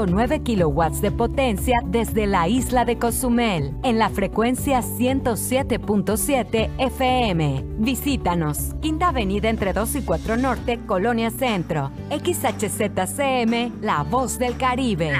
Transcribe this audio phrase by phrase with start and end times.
[0.00, 7.64] con 1.9 kilowatts de potencia desde la isla de Cozumel en la frecuencia 107.7 FM.
[7.80, 11.90] Visítanos, Quinta Avenida entre 2 y 4 Norte, Colonia Centro.
[12.08, 15.12] XHZCM, La Voz del Caribe.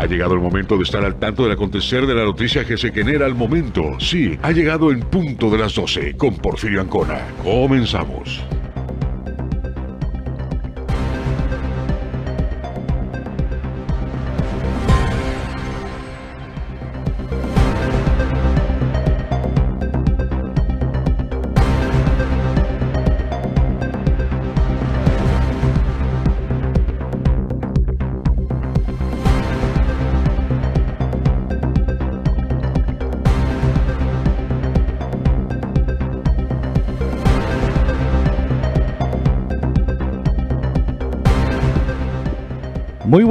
[0.00, 2.90] Ha llegado el momento de estar al tanto del acontecer de la noticia que se
[2.90, 3.82] genera al momento.
[3.98, 7.18] Sí, ha llegado el punto de las 12 con Porfirio Ancona.
[7.44, 8.42] Comenzamos.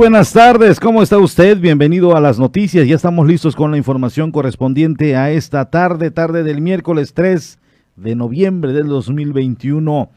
[0.09, 1.59] Buenas tardes, ¿cómo está usted?
[1.59, 2.87] Bienvenido a las noticias.
[2.87, 7.59] Ya estamos listos con la información correspondiente a esta tarde, tarde del miércoles 3
[7.95, 10.09] de noviembre del 2021.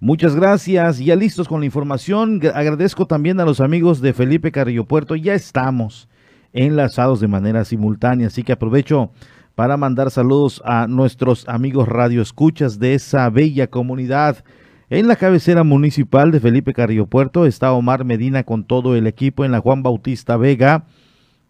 [0.00, 2.40] Muchas gracias, ya listos con la información.
[2.56, 5.14] Agradezco también a los amigos de Felipe Carrillo Puerto.
[5.14, 6.08] Ya estamos
[6.52, 9.12] enlazados de manera simultánea, así que aprovecho
[9.54, 14.42] para mandar saludos a nuestros amigos radio escuchas de esa bella comunidad
[14.88, 19.44] en la cabecera municipal de Felipe Carrillo Puerto está Omar Medina con todo el equipo
[19.44, 20.84] en la Juan Bautista Vega,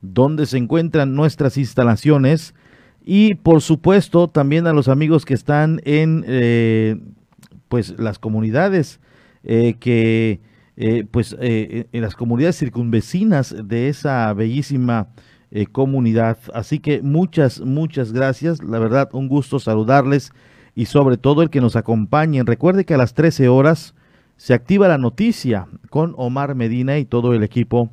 [0.00, 2.54] donde se encuentran nuestras instalaciones.
[3.04, 6.96] Y por supuesto también a los amigos que están en eh,
[7.69, 9.00] pues las comunidades
[9.44, 10.41] eh, que
[10.78, 15.08] eh, pues en las comunidades circunvecinas de esa bellísima
[15.72, 16.38] comunidad.
[16.54, 18.62] Así que muchas, muchas gracias.
[18.62, 20.32] La verdad, un gusto saludarles
[20.76, 22.46] y sobre todo el que nos acompañen.
[22.46, 23.94] Recuerde que a las 13 horas
[24.37, 27.90] se activa la noticia con Omar Medina y todo el equipo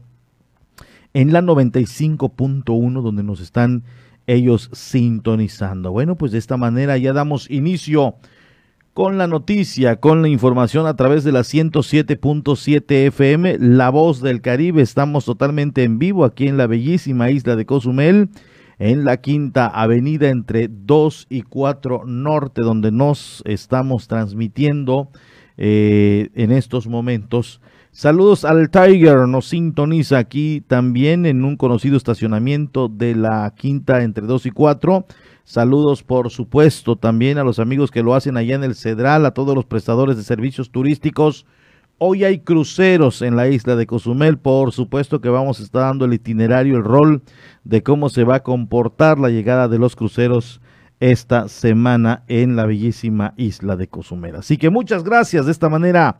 [1.13, 3.83] en la 95.1 donde nos están
[4.27, 5.91] ellos sintonizando.
[5.91, 8.15] Bueno, pues de esta manera ya damos inicio
[8.94, 14.41] con la noticia, con la información a través de la 107.7 FM, La Voz del
[14.41, 14.81] Caribe.
[14.81, 18.30] Estamos totalmente en vivo aquí en la bellísima isla de Cozumel
[18.79, 25.09] en la quinta avenida entre 2 y 4 norte, donde nos estamos transmitiendo
[25.57, 27.61] eh, en estos momentos.
[27.91, 34.25] Saludos al Tiger, nos sintoniza aquí también en un conocido estacionamiento de la quinta entre
[34.25, 35.05] 2 y 4.
[35.43, 39.35] Saludos, por supuesto, también a los amigos que lo hacen allá en el Cedral, a
[39.35, 41.45] todos los prestadores de servicios turísticos
[42.00, 46.06] Hoy hay cruceros en la isla de Cozumel, por supuesto que vamos a estar dando
[46.06, 47.22] el itinerario, el rol
[47.63, 50.60] de cómo se va a comportar la llegada de los cruceros
[51.00, 54.36] esta semana en la bellísima isla de Cozumel.
[54.36, 55.45] Así que muchas gracias.
[55.45, 56.18] De esta manera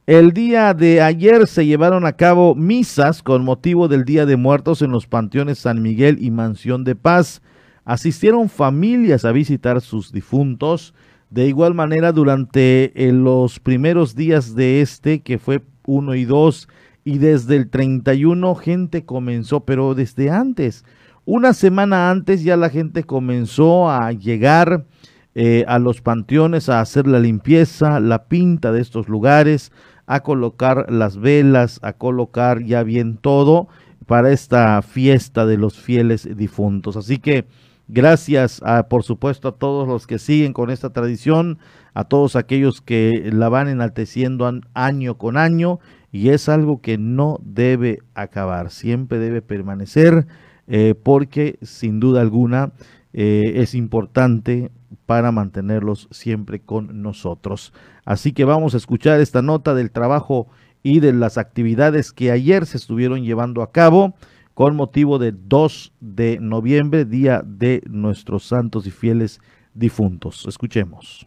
[0.08, 4.80] El día de ayer se llevaron a cabo misas con motivo del Día de Muertos
[4.80, 7.42] en los panteones San Miguel y Mansión de Paz.
[7.84, 10.94] Asistieron familias a visitar sus difuntos.
[11.28, 16.68] De igual manera, durante eh, los primeros días de este, que fue 1 y 2,
[17.04, 20.86] y desde el 31, gente comenzó, pero desde antes,
[21.26, 24.86] una semana antes ya la gente comenzó a llegar
[25.34, 29.70] eh, a los panteones a hacer la limpieza, la pinta de estos lugares,
[30.08, 33.68] a colocar las velas, a colocar ya bien todo
[34.06, 36.96] para esta fiesta de los fieles difuntos.
[36.96, 37.44] Así que
[37.88, 41.58] gracias a, por supuesto a todos los que siguen con esta tradición,
[41.92, 45.78] a todos aquellos que la van enalteciendo año con año
[46.10, 50.26] y es algo que no debe acabar, siempre debe permanecer
[50.68, 52.72] eh, porque sin duda alguna
[53.12, 54.70] eh, es importante
[55.08, 57.72] para mantenerlos siempre con nosotros.
[58.04, 60.48] Así que vamos a escuchar esta nota del trabajo
[60.82, 64.14] y de las actividades que ayer se estuvieron llevando a cabo
[64.52, 69.40] con motivo del 2 de noviembre, día de nuestros santos y fieles
[69.72, 70.44] difuntos.
[70.46, 71.26] Escuchemos.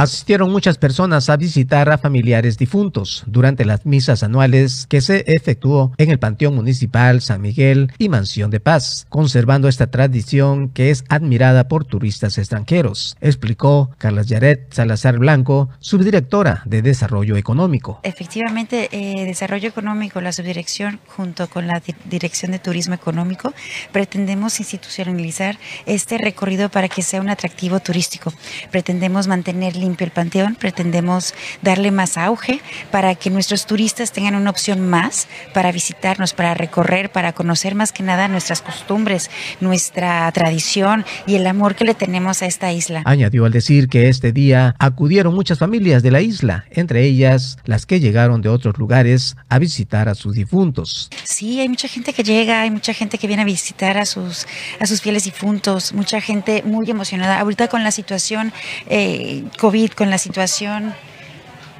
[0.00, 5.92] Asistieron muchas personas a visitar a familiares difuntos durante las misas anuales que se efectuó
[5.98, 11.04] en el Panteón Municipal San Miguel y Mansión de Paz, conservando esta tradición que es
[11.08, 18.00] admirada por turistas extranjeros, explicó Carla Yaret Salazar Blanco, subdirectora de Desarrollo Económico.
[18.02, 23.52] Efectivamente, eh, Desarrollo Económico, la subdirección junto con la Dirección de Turismo Económico,
[23.92, 28.32] pretendemos institucionalizar este recorrido para que sea un atractivo turístico.
[28.70, 34.50] Pretendemos mantener limpio el panteón, pretendemos darle más auge para que nuestros turistas tengan una
[34.50, 39.30] opción más para visitarnos, para recorrer, para conocer más que nada nuestras costumbres,
[39.60, 43.02] nuestra tradición y el amor que le tenemos a esta isla.
[43.04, 47.86] Añadió al decir que este día acudieron muchas familias de la isla, entre ellas las
[47.86, 51.10] que llegaron de otros lugares a visitar a sus difuntos.
[51.24, 54.46] Sí, hay mucha gente que llega, hay mucha gente que viene a visitar a sus,
[54.78, 57.38] a sus fieles difuntos, mucha gente muy emocionada.
[57.40, 58.52] Ahorita con la situación
[58.88, 60.94] eh, COVID, con la situación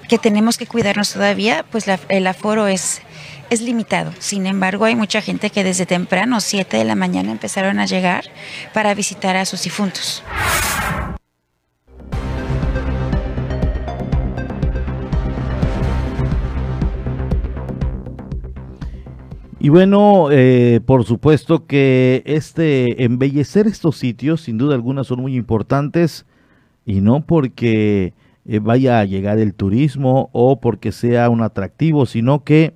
[0.07, 3.01] que tenemos que cuidarnos todavía, pues el aforo es,
[3.49, 4.13] es limitado.
[4.19, 8.25] Sin embargo, hay mucha gente que desde temprano, 7 de la mañana, empezaron a llegar
[8.75, 10.23] para visitar a sus difuntos.
[19.59, 25.35] Y bueno, eh, por supuesto que este embellecer estos sitios, sin duda alguna, son muy
[25.35, 26.27] importantes
[26.91, 32.43] y no porque eh, vaya a llegar el turismo o porque sea un atractivo, sino
[32.43, 32.75] que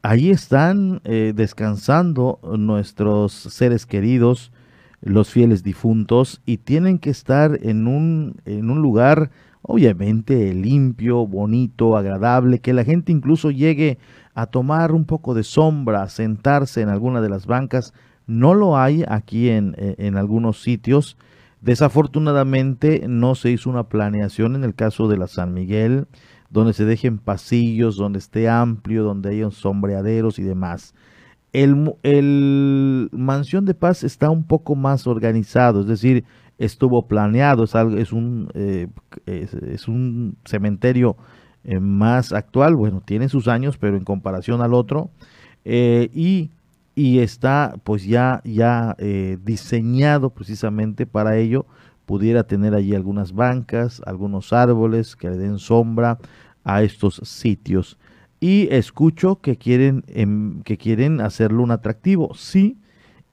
[0.00, 4.52] ahí están eh, descansando nuestros seres queridos,
[5.00, 9.32] los fieles difuntos, y tienen que estar en un, en un lugar
[9.62, 13.98] obviamente limpio, bonito, agradable, que la gente incluso llegue
[14.34, 17.92] a tomar un poco de sombra, a sentarse en alguna de las bancas.
[18.28, 21.16] No lo hay aquí en, en algunos sitios.
[21.62, 26.08] Desafortunadamente no se hizo una planeación en el caso de la San Miguel,
[26.50, 30.92] donde se dejen pasillos, donde esté amplio, donde haya sombreaderos y demás.
[31.52, 36.24] El, Mansión de Paz está un poco más organizado, es decir,
[36.58, 38.88] estuvo planeado, es, algo, es, un, eh,
[40.44, 41.16] cementerio
[41.62, 45.10] eh, más actual, bueno, tiene sus años, pero en comparación al otro,
[45.64, 46.50] eh, y,
[46.94, 48.96] y, está pues ya, ya
[49.42, 51.66] diseñado precisamente para ello,
[52.06, 56.18] pudiera tener allí algunas bancas, algunos árboles que le den sombra
[56.64, 57.98] a estos sitios.
[58.40, 62.34] Y escucho que quieren, em, que quieren hacerlo un atractivo.
[62.34, 62.76] Sí,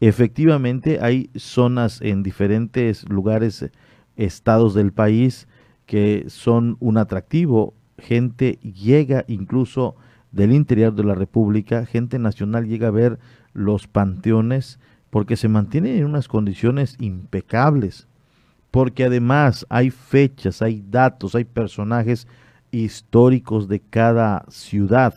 [0.02, 3.72] Efectivamente, hay zonas en diferentes lugares, eh,
[4.16, 5.48] estados del país,
[5.86, 7.74] que son un atractivo.
[7.98, 9.96] Gente llega incluso
[10.32, 13.20] del interior de la República, gente nacional llega a ver
[13.54, 14.80] los panteones
[15.10, 18.08] porque se mantienen en unas condiciones impecables,
[18.72, 22.28] porque además hay fechas, hay datos, hay personajes
[22.72, 25.16] históricos de cada ciudad.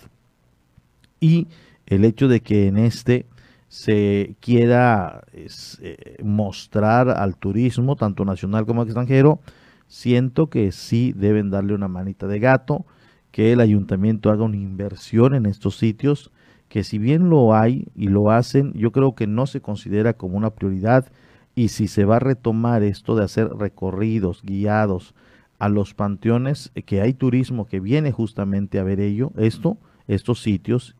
[1.21, 1.49] Y
[1.87, 3.27] el hecho de que en este
[3.69, 9.41] se quiera eh, mostrar al turismo, tanto nacional como extranjero,
[9.87, 12.87] siento que sí deben darle una manita de gato,
[13.31, 16.32] que el ayuntamiento haga una inversión en estos sitios,
[16.73, 20.39] que si bien lo hay y lo hacen, yo creo que no se considera como
[20.39, 21.13] una prioridad
[21.55, 25.15] y si se va a retomar esto de hacer recorridos guiados
[25.59, 29.77] a los panteones, eh, que hay turismo que viene justamente a ver ello, esto,
[30.09, 30.97] estos sitios,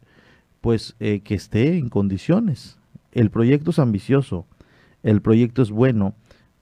[0.61, 2.79] pues eh, que esté en condiciones.
[3.11, 4.45] El proyecto es ambicioso,
[5.03, 6.13] el proyecto es bueno,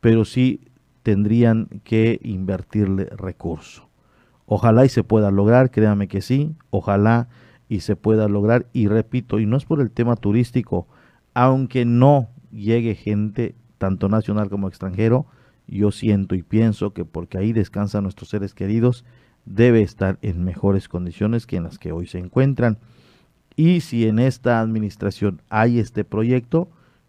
[0.00, 0.60] pero sí
[1.02, 3.88] tendrían que invertirle recurso.
[4.46, 7.26] Ojalá y se pueda lograr, créame que sí, ojalá
[7.70, 8.66] y se pueda lograr.
[8.72, 10.88] Y repito, y no es por el tema turístico,
[11.32, 15.26] aunque no llegue gente, tanto nacional como extranjero,
[15.68, 19.04] yo siento y pienso que porque ahí descansan nuestros seres queridos,
[19.46, 22.78] debe estar en mejores condiciones que en las que hoy se encuentran.
[23.54, 26.68] Y si en esta administración hay este proyecto,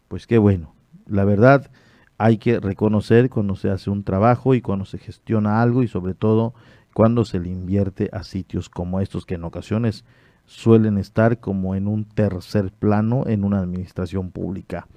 [0.10, 0.76] pues qué bueno.
[1.08, 1.72] La verdad,
[2.20, 6.14] hay que reconocer cuando se hace un trabajo y cuando se gestiona algo y sobre
[6.14, 6.54] todo
[6.94, 10.06] cuando se le invierte a sitios como estos que en ocasiones
[10.52, 14.88] suelen estar como en un tercer plano en una administración pública.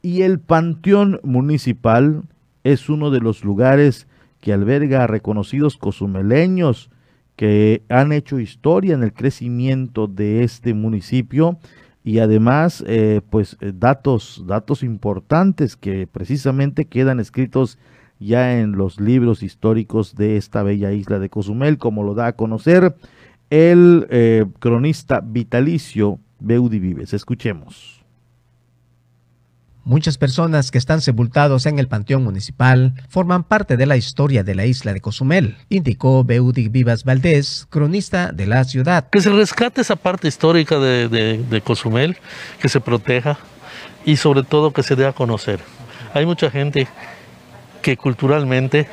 [0.00, 2.22] Y el Panteón Municipal
[2.64, 4.06] es uno de los lugares
[4.40, 6.90] que alberga a reconocidos cozumeleños,
[7.36, 11.58] que han hecho historia en el crecimiento de este municipio
[12.02, 17.78] y además eh, pues eh, datos datos importantes que precisamente quedan escritos
[18.18, 22.32] ya en los libros históricos de esta bella isla de Cozumel como lo da a
[22.32, 22.94] conocer
[23.50, 28.00] el eh, cronista vitalicio Beudi Vives escuchemos
[29.82, 34.54] Muchas personas que están sepultados en el Panteón Municipal forman parte de la historia de
[34.54, 39.08] la isla de Cozumel, indicó Beudi Vivas Valdés, cronista de la ciudad.
[39.08, 42.18] Que se rescate esa parte histórica de, de Cozumel,
[42.60, 43.38] que se proteja
[44.04, 45.60] y sobre todo que se dé a conocer.
[46.12, 46.86] Hay mucha gente
[47.80, 48.86] que culturalmente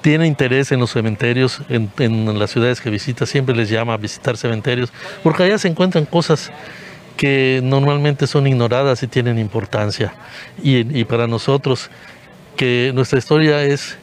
[0.00, 4.36] tiene interés en los cementerios, en, las ciudades que visita, siempre les llama a visitar
[4.36, 6.52] cementerios, porque allá se encuentran cosas
[7.16, 10.14] que normalmente son ignoradas y tienen importancia.
[10.62, 11.90] Y, para nosotros,
[12.56, 13.96] que nuestra historia es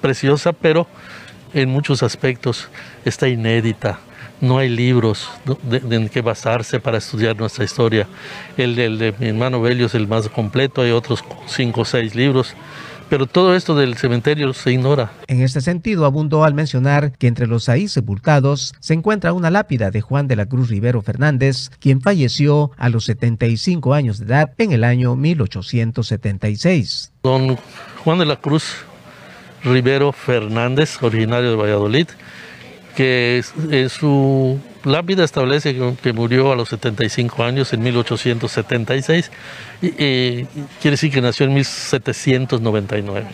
[0.00, 0.86] preciosa, pero
[1.54, 2.68] en muchos aspectos
[3.04, 4.00] está inédita.
[4.40, 5.30] No hay libros
[5.70, 8.08] en que basarse para estudiar nuestra historia.
[8.56, 12.16] El, el de mi hermano Belio es el más completo, hay otros cinco o seis
[12.16, 12.56] libros
[13.12, 15.12] pero todo esto del cementerio se ignora.
[15.26, 19.90] En este sentido, abundó al mencionar que entre los ahí sepultados se encuentra una lápida
[19.90, 24.54] de Juan de la Cruz Rivero Fernández, quien falleció a los 75 años de edad
[24.56, 27.12] en el año 1876.
[27.22, 27.58] Don
[28.02, 28.76] Juan de la Cruz
[29.62, 32.06] Rivero Fernández, originario de Valladolid,
[32.96, 39.30] que en su lápida establece que, murió a los 75 años en 1876
[39.82, 40.46] y, quiere
[40.82, 43.26] decir que nació en 1799.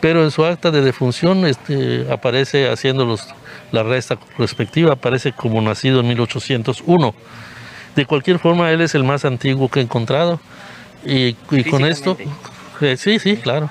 [0.00, 3.26] Pero en su acta de defunción este, aparece haciendo los,
[3.72, 7.14] la resta respectiva, aparece como nacido en 1801.
[7.96, 10.40] De cualquier forma, él es el más antiguo que he encontrado
[11.04, 12.16] y, y con esto,
[12.80, 13.70] eh, sí, sí, claro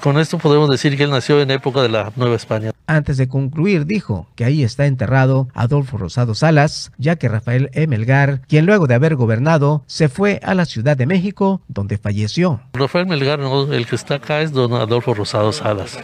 [0.00, 2.72] con esto podemos decir que él nació en época de la Nueva España.
[2.86, 7.86] Antes de concluir, dijo que ahí está enterrado Adolfo Rosado Salas, ya que Rafael E.
[7.86, 12.60] Melgar, quien luego de haber gobernado, se fue a la Ciudad de México, donde falleció.
[12.72, 15.98] Rafael Melgar, el que está acá es don Adolfo Rosado Salas.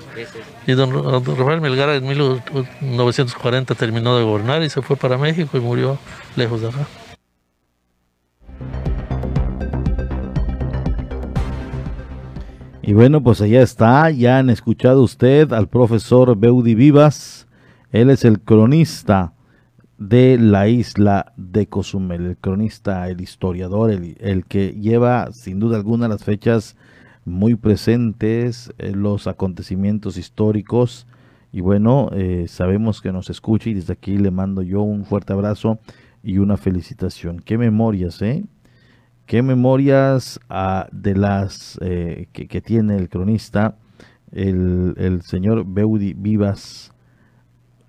[0.67, 0.93] Y don
[1.25, 5.99] Rafael Melgar en 1940 terminó de gobernar y se fue para México y murió
[6.37, 6.87] lejos de acá.
[12.89, 17.47] Y bueno, pues allá está, ya han escuchado usted al profesor Beudi Vivas,
[17.93, 19.35] él es el cronista
[19.99, 26.09] de la isla de Cozumel, el cronista, el historiador, el, que lleva sin duda alguna
[26.09, 26.79] las fechas
[27.27, 31.07] muy presentes, eh, los acontecimientos históricos.
[31.53, 35.35] Y bueno, eh, sabemos que nos escucha y desde aquí le mando yo un fuerte
[35.35, 35.79] abrazo
[36.23, 37.41] y una felicitación.
[37.41, 38.47] Qué memorias, ¿eh?
[39.29, 43.77] ¿Qué memorias ah, de las eh, que, tiene el cronista,
[44.33, 46.95] el, señor Beudi Vivas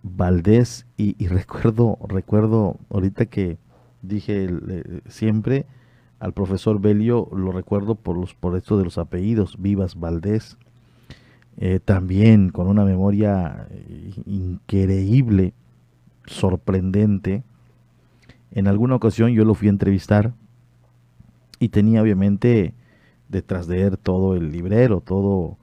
[0.03, 0.85] Valdés?
[0.97, 3.57] Y, recuerdo, recuerdo ahorita que
[4.01, 4.49] dije
[5.07, 5.65] siempre
[6.19, 10.57] al profesor Belio, lo recuerdo por, los, por esto de los apellidos, Vivas Valdés.
[11.55, 15.53] Eh, también con una memoria eh, increíble,
[16.25, 17.43] sorprendente.
[18.51, 20.33] En alguna ocasión yo lo fui a entrevistar
[21.59, 22.73] y tenía obviamente
[23.27, 25.57] detrás de él todo el librero, todo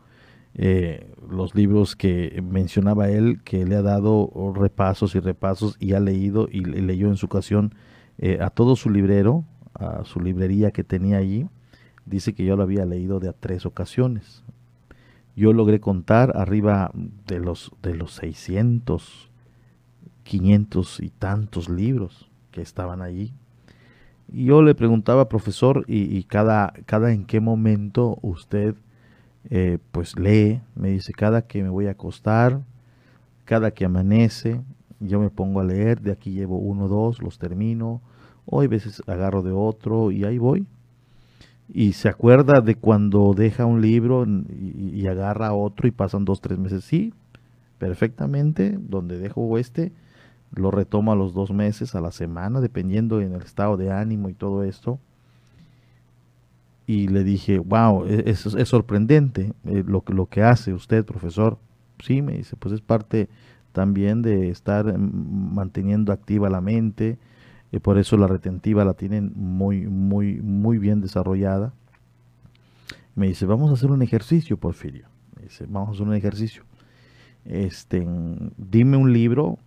[0.55, 6.01] eh, los libros que mencionaba él, que le ha dado repasos y repasos y ha
[6.01, 7.75] leído y leyó en su ocasión
[8.19, 11.49] eh, a todo su librero, a su librería que tenía allí.
[12.07, 14.45] Dice que yo lo había leído de a tres ocasiones.
[15.35, 16.91] Yo logré contar arriba
[17.27, 19.31] de los, de los 600,
[20.23, 23.35] 500 y tantos libros que estaban allí.
[24.29, 28.75] Yo le preguntaba, profesor, y, cada, cada en qué momento usted
[29.51, 32.61] eh, pues lee, me dice, cada que me voy a acostar,
[33.45, 34.61] cada que amanece,
[34.99, 38.01] yo me pongo a leer, de aquí llevo uno, dos, los termino,
[38.47, 40.67] hoy veces agarro de otro y ahí voy.
[41.69, 46.41] Y se acuerda de cuando deja un libro y, y agarra otro y pasan dos,
[46.41, 47.13] tres meses, sí,
[47.79, 49.93] perfectamente, donde dejo este,
[50.53, 54.29] lo retoma a los dos meses, a la semana, dependiendo en el estado de ánimo
[54.29, 54.99] y todo esto.
[56.87, 61.59] Y le dije, wow, e-, es, es sorprendente eh, lo, lo que hace usted, profesor.
[62.03, 63.29] Sí, me dice, pues es parte
[63.73, 67.19] también de estar mm, manteniendo activa la mente,
[67.73, 71.75] y por eso la retentiva la tienen muy, muy, muy bien desarrollada.
[73.15, 75.09] Me dice, vamos a hacer un ejercicio, Porfirio.
[75.37, 76.63] Me dice, vamos a hacer un ejercicio.
[77.45, 78.07] Este,
[78.57, 79.59] dime un libro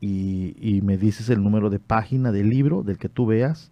[0.00, 3.70] y, me dices el número de página del libro del que tú veas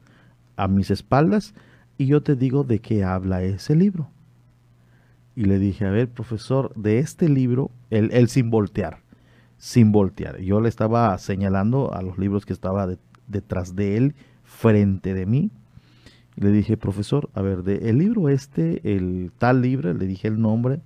[0.57, 1.54] a mis espaldas
[1.99, 4.11] y yo te digo de qué habla ese libro.
[5.37, 8.99] Y le dije, a ver, profesor, de este libro, él, sin voltear,
[9.59, 10.40] sin voltear.
[10.40, 12.88] Yo le estaba señalando a los libros que estaba
[13.26, 14.14] detrás de él,
[14.45, 15.50] frente de mí.
[16.37, 20.40] Le dije, profesor, a ver, de el libro este, el tal libro, le dije el
[20.40, 20.81] nombre.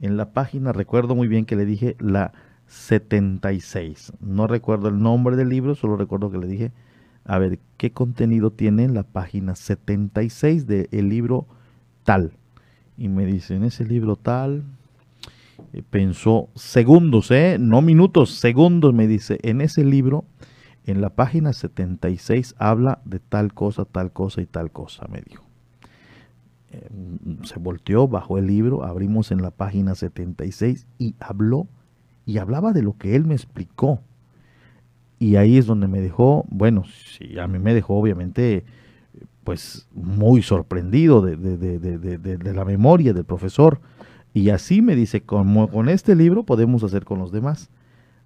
[0.00, 2.32] En la página, recuerdo muy bien que le dije la
[2.66, 4.12] 76.
[4.20, 6.72] No recuerdo el nombre del libro, solo recuerdo que le dije
[7.24, 11.46] a ver qué contenido tiene en la página 76 del libro
[12.04, 12.32] tal.
[12.96, 14.62] Y me dice, en ese libro tal,
[15.72, 17.56] eh, pensó segundos, ¿eh?
[17.58, 20.24] no minutos, segundos, me dice, en ese libro,
[20.86, 25.44] en la página 76 habla de tal cosa, tal cosa y tal cosa, me dijo.
[26.72, 26.88] Eh,
[27.44, 31.66] se volteó, bajó el libro, abrimos en la página 76 y habló,
[32.26, 34.00] y hablaba de lo que él me explicó.
[35.18, 38.64] Y ahí es donde me dejó, bueno, sí, a mí me dejó obviamente
[39.44, 43.80] pues muy sorprendido de, de, la memoria del profesor.
[44.32, 47.70] Y así me dice, como con este libro podemos hacer con los demás.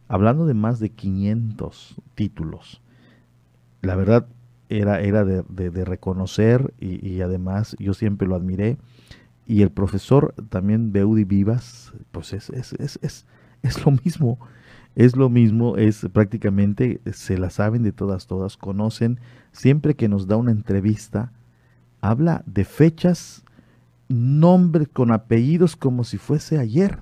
[0.07, 2.81] Hablando de más de 500 títulos.
[3.83, 4.27] La verdad
[4.69, 8.79] era, era de, reconocer y, además yo siempre lo admiré.
[9.47, 13.27] Y el profesor también Beudi Vivas, pues es, es, es, es,
[13.63, 14.39] es lo mismo.
[14.95, 19.21] Es lo mismo, es prácticamente, se la saben de todas, todas, conocen,
[19.53, 21.31] siempre que nos da una entrevista,
[22.01, 23.45] habla de fechas,
[24.09, 26.99] nombres con apellidos como si fuese ayer,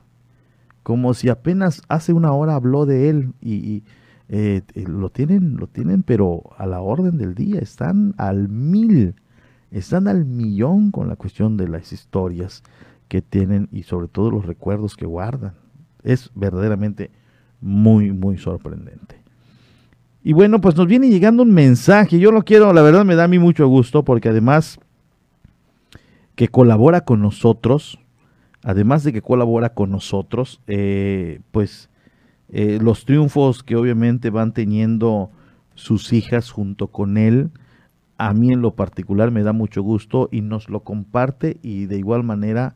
[0.83, 3.83] como si apenas hace una hora habló de él y,
[4.29, 9.15] eh, eh, lo tienen, lo tienen, pero a la orden del día, están al mil,
[9.71, 12.63] están al millón con la cuestión de las historias
[13.09, 15.55] que tienen y sobre todo los recuerdos que guardan.
[16.07, 17.11] Es verdaderamente
[17.61, 19.17] muy, muy sorprendente.
[20.23, 22.19] Y bueno, pues nos viene llegando un mensaje.
[22.19, 24.79] Yo lo quiero, la verdad me da a mí mucho gusto porque además
[26.37, 27.99] que colabora con nosotros,
[28.63, 31.91] además de que colabora con nosotros, eh, pues
[32.49, 35.31] eh, los triunfos que obviamente van teniendo
[35.75, 37.51] sus hijas junto con él,
[38.19, 41.99] a mí en lo particular me da mucho gusto y nos lo comparte y de
[41.99, 42.75] igual manera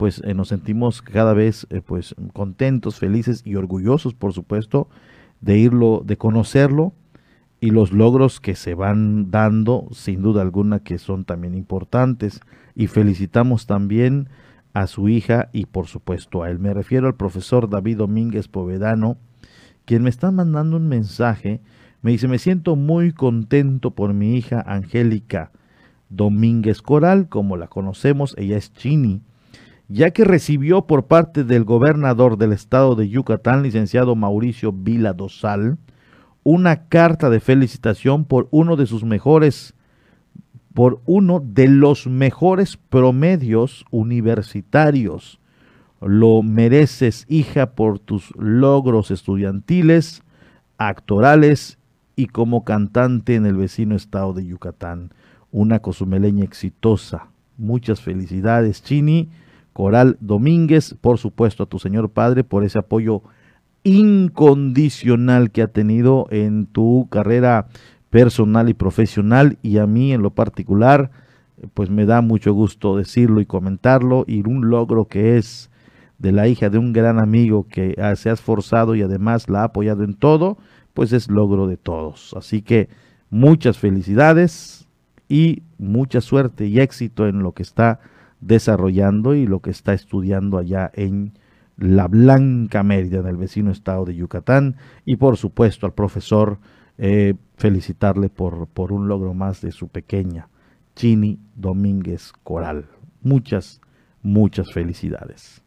[0.00, 4.88] pues eh, nos sentimos cada vez eh, pues contentos, felices y orgullosos, por supuesto,
[5.42, 6.94] de irlo, de conocerlo
[7.60, 12.40] y los logros que se van dando, sin duda alguna, que son también importantes.
[12.74, 14.30] Y felicitamos también
[14.72, 16.58] a su hija y por supuesto a él.
[16.58, 19.18] Me refiero al profesor David Domínguez Povedano,
[19.84, 21.60] quien me está mandando un mensaje.
[22.00, 25.52] Me dice, me siento muy contento por mi hija Angélica
[26.08, 29.20] Domínguez Coral, como la conocemos, ella es Chini
[29.90, 35.78] ya que recibió por parte del gobernador del estado de Yucatán, licenciado Mauricio Vila Dosal,
[36.44, 39.74] una carta de felicitación por uno de sus mejores,
[40.74, 45.40] por uno de los mejores promedios universitarios.
[46.00, 50.22] Lo mereces, hija, por tus logros estudiantiles,
[50.78, 51.78] actorales
[52.14, 55.10] y como cantante en el vecino estado de Yucatán.
[55.50, 57.26] Una cozumeleña exitosa.
[57.58, 59.30] Muchas felicidades, Chini
[59.72, 63.22] Coral Domínguez, por supuesto a tu Señor Padre por ese apoyo
[63.82, 67.68] incondicional que ha tenido en tu carrera
[68.10, 71.10] personal y profesional y a mí en lo particular,
[71.74, 75.70] pues me da mucho gusto decirlo y comentarlo y un logro que es
[76.18, 79.64] de la hija de un gran amigo que se ha esforzado y además la ha
[79.64, 80.58] apoyado en todo,
[80.92, 82.34] pues es logro de todos.
[82.36, 82.88] Así que
[83.30, 84.86] muchas felicidades
[85.28, 88.00] y mucha suerte y éxito en lo que está
[88.40, 91.32] desarrollando y lo que está estudiando allá en
[91.76, 94.76] la Blanca Mérida, en el vecino estado de Yucatán.
[95.04, 96.58] Y por supuesto al profesor
[96.98, 100.48] eh, felicitarle por, por un logro más de su pequeña,
[100.94, 102.86] Chini Domínguez Coral.
[103.22, 103.80] Muchas,
[104.22, 105.62] muchas felicidades.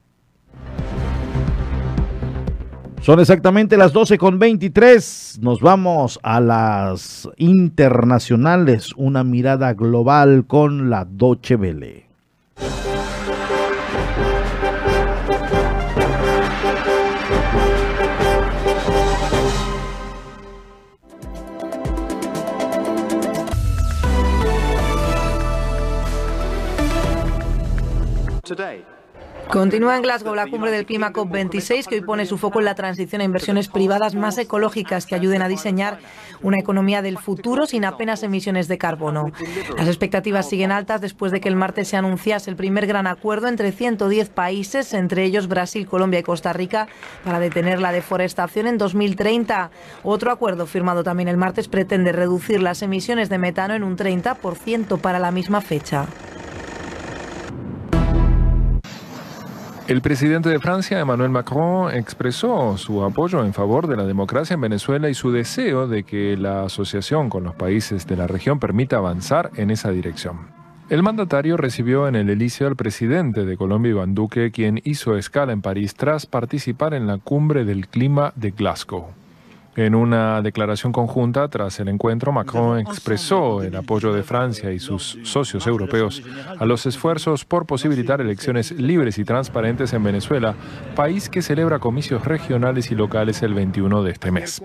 [3.04, 5.40] Son exactamente las 12 con 23.
[5.42, 8.94] Nos vamos a las internacionales.
[8.96, 12.03] Una mirada global con la Doche Vele.
[29.50, 32.76] Continúa en Glasgow la cumbre del clima COP26 que hoy pone su foco en la
[32.76, 36.00] transición a inversiones privadas más ecológicas que ayuden a diseñar
[36.42, 39.26] una economía del futuro sin apenas emisiones de carbono.
[39.78, 43.48] Las expectativas siguen altas después de que el martes se anunciase el primer gran acuerdo
[43.48, 46.88] entre 110 países, entre ellos Brasil, Colombia y Costa Rica,
[47.24, 49.70] para detener la deforestación en 2030.
[50.04, 55.00] Otro acuerdo firmado también el martes pretende reducir las emisiones de metano en un 30%
[55.00, 56.08] para la misma fecha.
[59.86, 64.62] El presidente de Francia, Emmanuel Macron, expresó su apoyo en favor de la democracia en
[64.62, 68.96] Venezuela y su deseo de que la asociación con los países de la región permita
[68.96, 70.48] avanzar en esa dirección.
[70.90, 75.52] El mandatario recibió en el Elíseo al presidente de Colombia, Iván Duque, quien hizo escala
[75.52, 79.08] en París tras participar en la cumbre del clima de Glasgow.
[79.76, 85.18] En una declaración conjunta tras el encuentro, Macron expresó el apoyo de Francia y sus
[85.24, 86.22] socios europeos
[86.60, 90.56] a los esfuerzos por posibilitar elecciones libres y transparentes en Venezuela,
[90.96, 94.62] país que celebra comicios regionales y locales el 21 de este mes.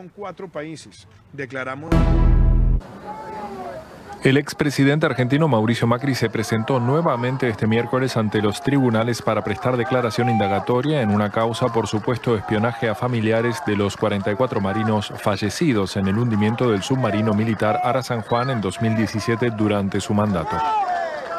[4.24, 9.76] El expresidente argentino Mauricio Macri se presentó nuevamente este miércoles ante los tribunales para prestar
[9.76, 15.96] declaración indagatoria en una causa por supuesto espionaje a familiares de los 44 marinos fallecidos
[15.96, 20.56] en el hundimiento del submarino militar Ara San Juan en 2017 durante su mandato.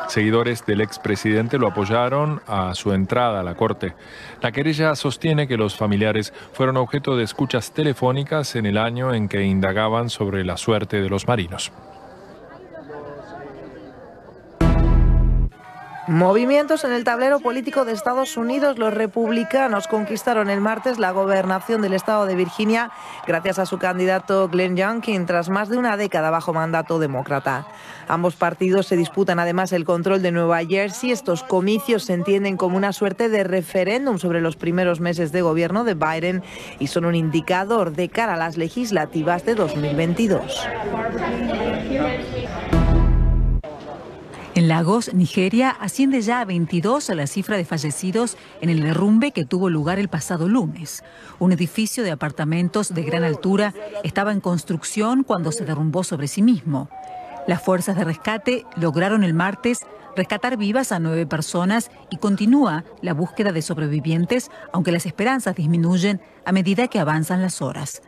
[0.07, 3.93] Seguidores del expresidente lo apoyaron a su entrada a la corte.
[4.41, 9.27] La querella sostiene que los familiares fueron objeto de escuchas telefónicas en el año en
[9.27, 11.73] que indagaban sobre la suerte de los marinos.
[16.09, 18.79] Movimientos en el tablero político de Estados Unidos.
[18.79, 22.89] Los republicanos conquistaron el martes la gobernación del estado de Virginia
[23.27, 27.67] gracias a su candidato Glenn Youngkin tras más de una década bajo mandato demócrata.
[28.07, 31.11] Ambos partidos se disputan además el control de Nueva Jersey.
[31.11, 35.83] Estos comicios se entienden como una suerte de referéndum sobre los primeros meses de gobierno
[35.83, 36.41] de Biden
[36.79, 40.67] y son un indicador de cara a las legislativas de 2022.
[44.59, 49.31] En Lagos, Nigeria, asciende ya a 22 a la cifra de fallecidos en el derrumbe
[49.31, 51.01] que tuvo lugar el pasado lunes.
[51.39, 56.41] Un edificio de apartamentos de gran altura estaba en construcción cuando se derrumbó sobre sí
[56.41, 56.89] mismo.
[57.47, 59.79] Las fuerzas de rescate lograron el martes
[60.17, 66.19] rescatar vivas a nueve personas y continúa la búsqueda de sobrevivientes, aunque las esperanzas disminuyen
[66.43, 68.01] a medida que avanzan las horas.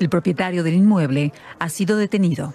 [0.00, 2.54] El propietario del inmueble ha sido detenido.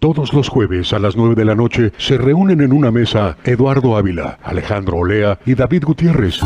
[0.00, 3.98] Todos los jueves a las 9 de la noche se reúnen en una mesa Eduardo
[3.98, 6.40] Ávila, Alejandro Olea y David Gutiérrez.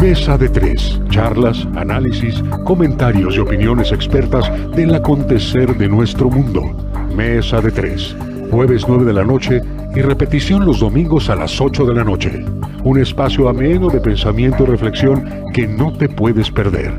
[0.00, 0.98] Mesa de tres.
[1.10, 6.62] Charlas, análisis, comentarios y opiniones expertas del acontecer de nuestro mundo.
[7.14, 8.16] Mesa de tres.
[8.50, 9.60] Jueves 9 de la noche
[9.94, 12.46] y repetición los domingos a las 8 de la noche.
[12.82, 16.98] Un espacio ameno de pensamiento y reflexión que no te puedes perder.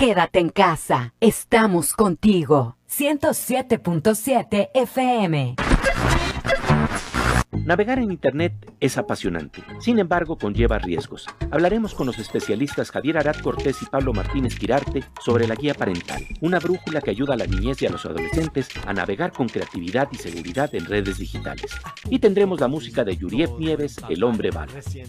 [0.00, 2.78] Quédate en casa, estamos contigo.
[2.88, 5.56] 107.7 FM.
[7.64, 11.26] Navegar en Internet es apasionante, sin embargo conlleva riesgos.
[11.50, 16.26] Hablaremos con los especialistas Javier Arad Cortés y Pablo Martínez Quirarte sobre la guía parental,
[16.40, 20.08] una brújula que ayuda a la niñez y a los adolescentes a navegar con creatividad
[20.10, 21.70] y seguridad en redes digitales.
[22.08, 24.68] Y tendremos la música de Yuriep Nieves, El Hombre Bar.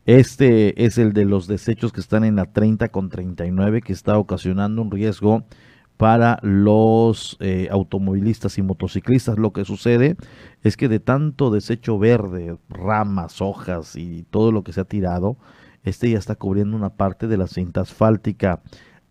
[0.07, 4.17] Este es el de los desechos que están en la 30 con 39, que está
[4.17, 5.43] ocasionando un riesgo
[5.97, 9.37] para los eh, automovilistas y motociclistas.
[9.37, 10.17] Lo que sucede
[10.63, 15.39] es que de tanto desecho verde, ramas, hojas y todo lo que se ha tirado,
[15.85, 18.63] este ya está cubriendo una parte de la cinta asfáltica.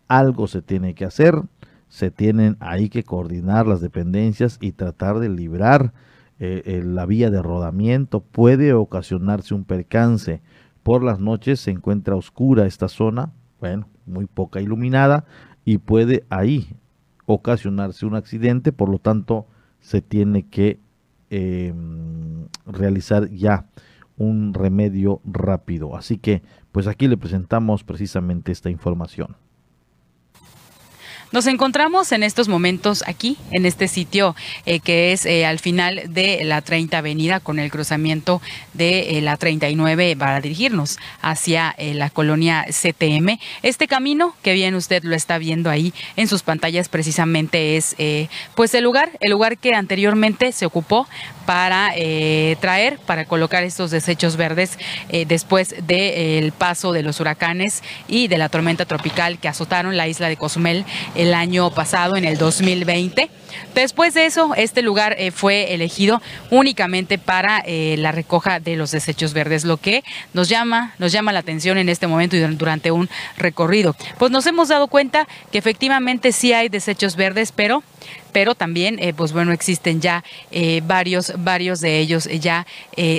[0.08, 1.42] Algo se tiene que hacer,
[1.88, 5.92] se tienen ahí que coordinar las dependencias y tratar de librar
[6.40, 8.20] eh, la vía de rodamiento.
[8.20, 10.42] Puede ocasionarse un percance.
[10.82, 15.24] Por las noches se encuentra oscura esta zona, bueno, muy poca iluminada
[15.64, 16.76] y puede ahí
[17.26, 19.46] ocasionarse un accidente, por lo tanto
[19.80, 20.78] se tiene que
[21.30, 23.66] em, realizar ya
[24.16, 25.96] un remedio rápido.
[25.96, 26.42] Así que,
[26.74, 29.36] pues aquí le presentamos precisamente esta información.
[31.34, 36.02] Nos encontramos en estos momentos aquí, en este sitio eh, que es eh, al final
[36.06, 38.40] de la 30 Avenida con el cruzamiento
[38.72, 43.40] de eh, la 39 para dirigirnos hacia la colonia CTM.
[43.64, 47.96] Este camino que bien usted lo está viendo ahí en sus pantallas precisamente es
[48.54, 51.08] pues el lugar, el lugar que anteriormente se ocupó
[51.46, 51.92] para
[52.60, 54.78] traer, para colocar estos desechos verdes
[55.26, 60.28] después del paso de los huracanes y de la tormenta tropical que azotaron la isla
[60.28, 60.84] de Cozumel
[61.23, 63.30] el año pasado, en el 2020.
[63.74, 68.90] Después de eso, este lugar eh, fue elegido únicamente para eh, la recoja de los
[68.90, 72.90] desechos verdes, lo que nos llama, nos llama la atención en este momento y durante
[72.90, 73.96] un recorrido.
[74.18, 77.82] Pues nos hemos dado cuenta que efectivamente sí hay desechos verdes, pero
[78.32, 80.24] pero también, eh, pues bueno, existen ya
[80.82, 82.66] varios, varios de ellos ya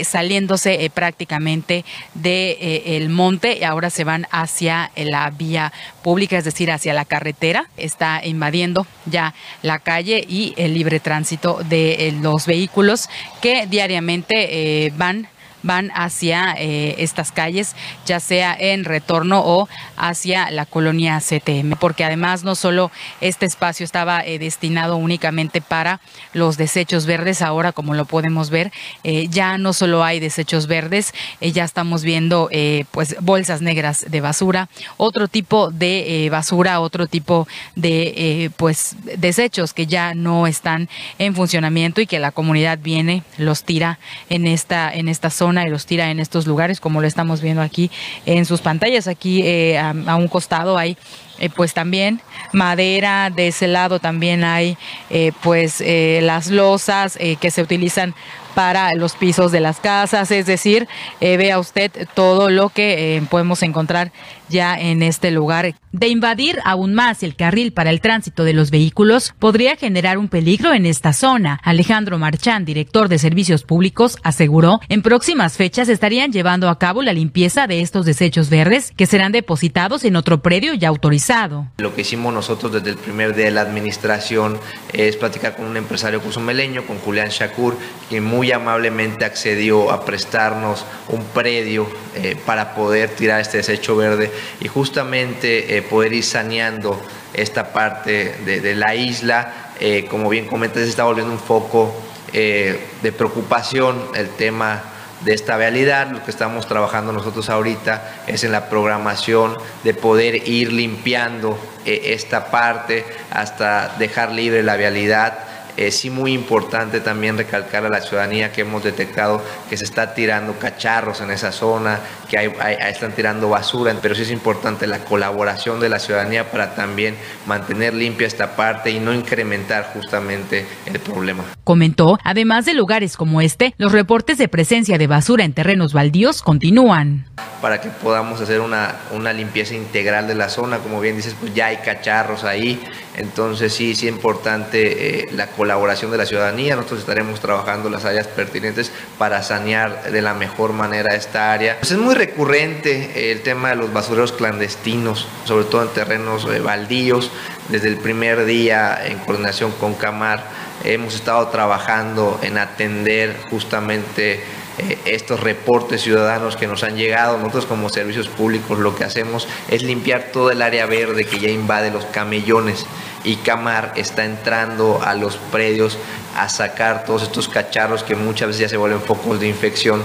[0.03, 5.71] saliéndose prácticamente del el monte y ahora se van hacia la vía
[6.03, 7.69] pública, es decir, hacia la carretera.
[7.77, 13.09] Está invadiendo ya la calle y el libre tránsito de los vehículos
[13.41, 15.27] que diariamente van
[15.65, 17.75] van hacia eh, estas calles,
[18.05, 23.83] ya sea en retorno o hacia la colonia CTM, porque además no solo este espacio
[23.83, 25.99] estaba eh, destinado únicamente para
[26.33, 28.71] los desechos verdes, ahora como lo podemos ver,
[29.03, 32.49] eh, ya no solo hay desechos verdes, ya estamos viendo
[32.91, 39.87] pues bolsas negras de basura, otro tipo de basura, otro tipo de pues desechos que
[39.87, 43.99] ya no están en funcionamiento y que la comunidad viene, los tira
[44.29, 47.61] en esta, en esta zona y los tira en estos lugares, como lo estamos viendo
[47.61, 47.91] aquí
[48.25, 49.07] en sus pantallas.
[49.07, 50.97] Aquí eh, a, un costado hay
[51.39, 54.77] eh, pues también madera, de ese lado también hay
[55.09, 55.83] eh, pues
[56.21, 58.15] las losas que se utilizan
[58.55, 60.87] para los pisos de las casas, es decir,
[61.19, 64.11] vea usted todo lo que podemos encontrar
[64.49, 65.75] ya en este lugar.
[65.91, 70.27] De invadir aún más el carril para el tránsito de los vehículos, podría generar un
[70.27, 71.59] peligro en esta zona.
[71.63, 77.13] Alejandro Marchán, director de Servicios Públicos, aseguró en próximas fechas estarían llevando a cabo la
[77.13, 81.67] limpieza de estos desechos verdes que serán depositados en otro predio ya autorizado.
[81.77, 84.59] Lo que hicimos nosotros desde el primer día de la administración
[84.93, 87.77] es platicar con un empresario cozumeleño, con Julián Shakur,
[88.09, 94.31] quien muy amablemente accedió a prestarnos un predio eh, para poder tirar este desecho verde
[94.59, 97.01] y justamente eh, poder ir saneando
[97.33, 99.71] esta parte de, la isla.
[99.79, 101.93] Eh, como bien comentas, se está volviendo un foco
[102.31, 104.83] de preocupación el tema
[105.21, 106.11] de esta vialidad.
[106.11, 112.51] Lo que estamos trabajando nosotros ahorita es en la programación de poder ir limpiando esta
[112.51, 115.45] parte hasta dejar libre la vialidad
[115.77, 120.13] es sí muy importante también recalcar a la ciudadanía que hemos detectado que se está
[120.13, 122.51] tirando cacharros en esa zona, que hay,
[122.89, 127.93] están tirando basura, pero sí es importante la colaboración de la ciudadanía para también mantener
[127.93, 131.43] limpia esta parte y no incrementar justamente el problema.
[131.63, 136.41] Comentó, además de lugares como este, los reportes de presencia de basura en terrenos baldíos
[136.41, 137.25] continúan.
[137.61, 141.53] Para que podamos hacer una, una limpieza integral de la zona, como bien dices, pues
[141.53, 142.79] ya hay cacharros ahí,
[143.17, 146.75] entonces sí, sí es importante eh, la colaboración de la ciudadanía.
[146.75, 151.77] Nosotros estaremos trabajando las áreas pertinentes para sanear de la mejor manera esta área.
[151.79, 156.45] Pues es muy recurrente eh, el tema de los basureros clandestinos, sobre todo en terrenos
[156.45, 157.31] eh, baldíos.
[157.69, 160.43] Desde el primer día, en coordinación con Camar,
[160.83, 164.43] hemos estado trabajando en atender justamente
[164.77, 167.37] eh, estos reportes ciudadanos que nos han llegado.
[167.37, 171.49] Nosotros como servicios públicos lo que hacemos es limpiar todo el área verde que ya
[171.49, 172.85] invade los camellones
[173.23, 175.97] y Camar está entrando a los predios
[176.35, 180.01] a sacar todos estos cacharros que muchas veces ya se vuelven focos de infección.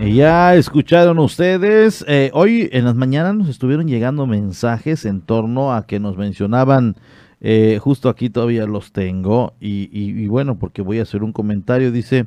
[0.00, 5.86] Ya escucharon ustedes, eh, hoy en las mañanas nos estuvieron llegando mensajes en torno a
[5.86, 6.96] que nos mencionaban
[7.42, 11.92] eh, justo aquí todavía los tengo, y, y, bueno, porque voy a hacer un comentario,
[11.92, 12.26] dice,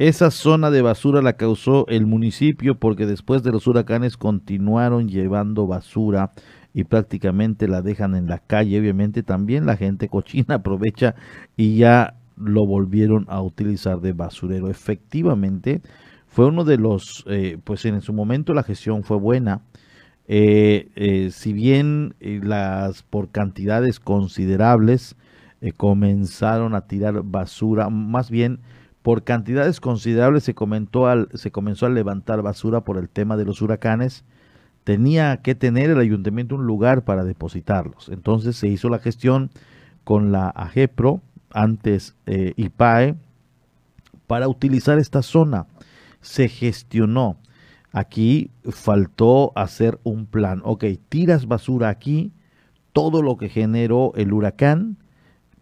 [0.00, 5.66] esa zona de basura la causó el municipio porque después de los huracanes continuaron llevando
[5.66, 6.32] basura
[6.74, 11.14] y prácticamente la dejan en la calle, obviamente también la gente cochina aprovecha
[11.56, 14.68] y ya lo volvieron a utilizar de basurero.
[14.68, 15.82] Efectivamente,
[16.26, 19.60] fue uno de los, eh, pues en su momento la gestión fue buena.
[20.32, 25.16] Eh, eh, si bien las por cantidades considerables
[25.76, 28.60] comenzaron a tirar basura, más bien
[29.02, 34.24] por cantidades considerables se, comenzó a levantar basura por el tema de los huracanes,
[34.84, 38.08] tenía que tener el ayuntamiento un lugar para depositarlos.
[38.08, 39.50] Entonces se hizo la gestión
[40.04, 43.16] con la AGEPRO, antes IPAE,
[44.28, 45.66] para utilizar esta zona
[46.20, 47.36] se gestionó.
[47.92, 50.60] Aquí faltó hacer un plan.
[50.64, 52.32] Ok, tiras basura aquí,
[52.92, 54.96] todo lo que generó el huracán,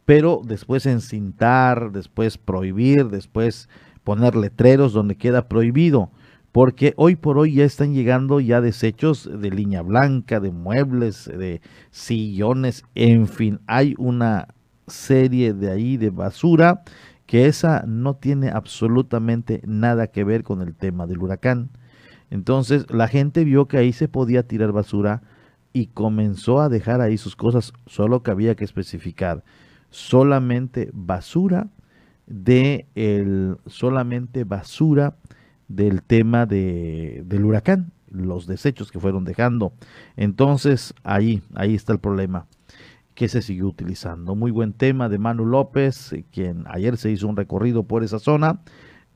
[0.04, 3.68] pero después encintar, después prohibir, después
[4.04, 6.10] poner letreros donde queda prohibido.
[6.52, 11.60] Porque hoy por hoy ya están llegando ya desechos de línea blanca, de muebles, de
[11.90, 14.48] sillones, en fin, hay una
[14.86, 16.82] serie de ahí de basura
[17.26, 21.70] que esa no tiene absolutamente nada que ver con el tema del huracán.
[22.30, 25.22] Entonces la gente vio que ahí se podía tirar basura
[25.72, 29.44] y comenzó a dejar ahí sus cosas, solo que había que especificar
[29.90, 31.68] solamente basura
[32.26, 35.16] de el solamente basura
[35.68, 39.72] del tema de, del huracán, los desechos que fueron dejando.
[40.16, 42.46] Entonces ahí, ahí está el problema
[43.14, 44.34] que se siguió utilizando.
[44.34, 48.18] Muy buen tema de Manu López, eh, quien ayer se hizo un recorrido por esa
[48.18, 48.60] zona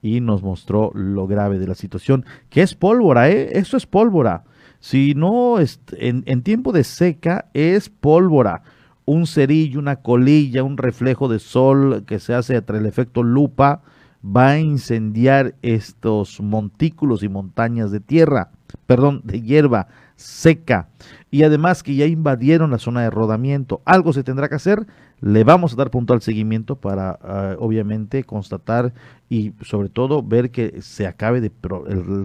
[0.03, 3.51] y nos mostró lo grave de la situación, que es pólvora, ¿eh?
[3.53, 4.45] Eso es pólvora.
[4.81, 5.59] Si no,
[5.93, 8.63] en, en tiempo de seca es pólvora.
[9.05, 13.83] Un cerillo, una colilla, un reflejo de sol que se hace entre el efecto lupa,
[14.25, 18.51] va a incendiar estos montículos y montañas de tierra,
[18.87, 20.89] perdón, de hierba seca
[21.31, 23.83] y además que ya invadieron la zona de rodamiento.
[23.85, 24.87] Algo se tendrá que hacer,
[25.23, 28.93] le vamos a dar punto al seguimiento para ah, obviamente constatar
[29.31, 31.51] y sobre todo ver que se acabe de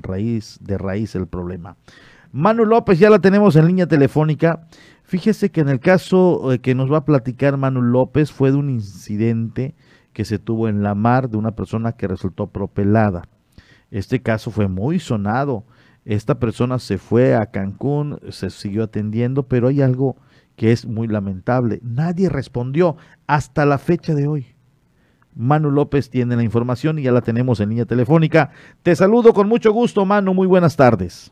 [0.01, 1.77] raíz de raíz el problema.
[2.33, 4.67] Manu López ya la tenemos en línea telefónica.
[5.03, 8.57] Fíjese que en el caso eh, que nos va a platicar Manu López fue de
[8.57, 9.75] un incidente
[10.11, 13.23] que se tuvo en la mar de una persona que resultó propelada.
[13.91, 15.63] Este caso fue muy sonado
[16.07, 20.15] esta persona se fue a Cancún, se siguió atendiendo, pero hay algo
[20.57, 21.79] que es muy lamentable.
[21.83, 22.97] Nadie respondió
[23.27, 24.47] hasta la fecha de hoy.
[25.35, 28.49] Manu López tiene la información y ya la tenemos en línea telefónica.
[28.81, 30.33] Te saludo con mucho gusto, Manu.
[30.33, 31.31] Muy buenas tardes.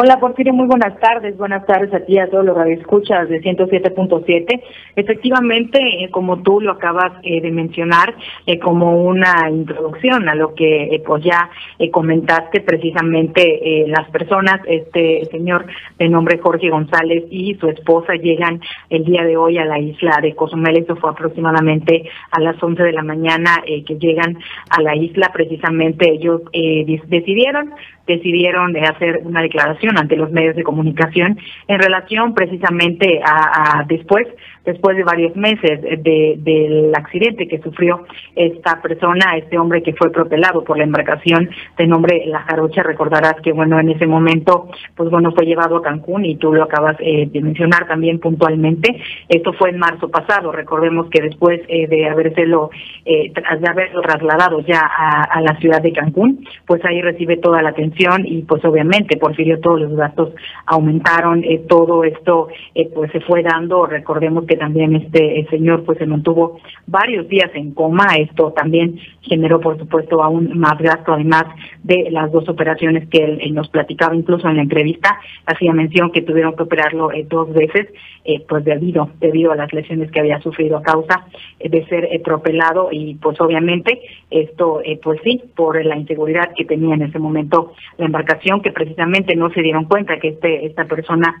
[0.00, 1.36] Hola Porfirio, muy buenas tardes.
[1.36, 4.62] Buenas tardes a ti a todos los radioescuchas de 107.7.
[4.94, 8.14] Efectivamente, eh, como tú lo acabas eh, de mencionar,
[8.46, 11.50] eh, como una introducción a lo que pues ya
[11.90, 15.66] comentaste precisamente las personas, este señor
[15.98, 20.20] de nombre Jorge González y su esposa llegan el día de hoy a la isla
[20.22, 20.76] de Cozumel.
[20.76, 24.38] Eso fue aproximadamente a las 11 de la mañana que llegan
[24.70, 25.30] a la isla.
[25.32, 27.72] Precisamente ellos decidieron
[28.08, 34.26] decidieron hacer una declaración ante los medios de comunicación en relación precisamente a, después
[34.64, 38.04] después de varios meses de, del accidente que sufrió
[38.36, 41.48] esta persona, este hombre que fue propelado por la embarcación
[41.78, 42.82] de nombre La Jarocha.
[42.82, 46.64] Recordarás que, bueno, en ese momento, pues bueno, fue llevado a Cancún y tú lo
[46.64, 49.00] acabas eh, de mencionar también puntualmente.
[49.28, 50.52] Esto fue en marzo pasado.
[50.52, 52.70] Recordemos que después eh, de habérselo,
[53.06, 57.70] eh, de haberlo trasladado ya a, la ciudad de Cancún, pues ahí recibe toda la
[57.70, 60.34] atención y pues obviamente, Porfirio, todos los gastos
[60.66, 62.48] aumentaron, todo esto
[62.94, 67.72] pues se fue dando, recordemos que también este señor pues se mantuvo varios días en
[67.72, 68.16] coma.
[68.16, 71.44] Esto también generó, por supuesto, aún más gasto, además
[71.82, 76.22] de las dos operaciones que él, nos platicaba, incluso en la entrevista, hacía mención que
[76.22, 77.88] tuvieron que operarlo eh, dos veces,
[78.28, 81.26] eh, pues debido, debido a las lesiones que había sufrido a causa
[81.58, 84.00] eh, de ser propelado y pues obviamente
[84.30, 89.34] esto, pues sí, por la inseguridad que tenía en ese momento la embarcación, que precisamente
[89.34, 91.40] no se dieron cuenta que este esta persona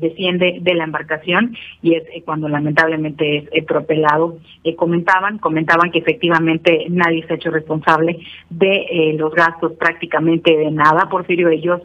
[0.00, 4.38] desciende de la embarcación y es cuando lamentablemente es eh, propelado.
[4.64, 8.18] Eh, comentaban, comentaban que efectivamente nadie se ha hecho responsable
[8.50, 11.08] de eh, los gastos prácticamente de nada.
[11.08, 11.80] Porfirio, ellos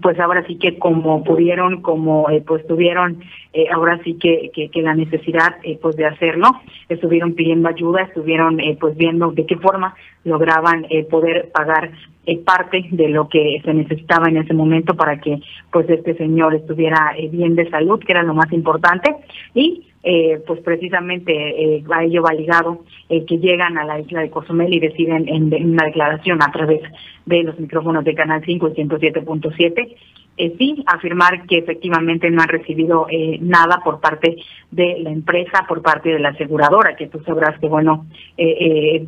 [0.00, 3.22] pues ahora sí que como pudieron, como eh, pues tuvieron
[3.52, 6.48] eh, ahora sí que, que, la necesidad eh, pues de hacerlo,
[6.88, 11.90] estuvieron pidiendo ayuda, estuvieron pues viendo de qué forma lograban poder pagar
[12.44, 15.40] parte de lo que se necesitaba en ese momento para que
[15.72, 19.16] pues este señor estuviera bien de salud, que era lo más importante,
[19.54, 24.20] y eh, pues precisamente eh, a ello va ligado eh, que llegan a la isla
[24.20, 26.82] de Cozumel y deciden en, una declaración a través
[27.24, 29.96] de los micrófonos de Canal 5 y 107.7
[30.38, 34.36] eh, sí afirmar que efectivamente no han recibido eh, nada por parte
[34.70, 38.06] de la empresa, por parte de la aseguradora, que tú sabrás que, bueno,
[38.38, 39.06] eh,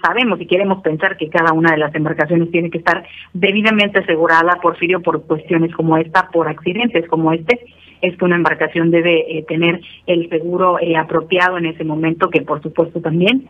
[0.00, 4.60] sabemos y queremos pensar que cada una de las embarcaciones tiene que estar debidamente asegurada,
[4.62, 7.66] Porfirio, por cuestiones como esta, por accidentes como este,
[8.02, 12.42] es que una embarcación debe eh, tener el seguro eh, apropiado en ese momento, que
[12.42, 13.48] por supuesto también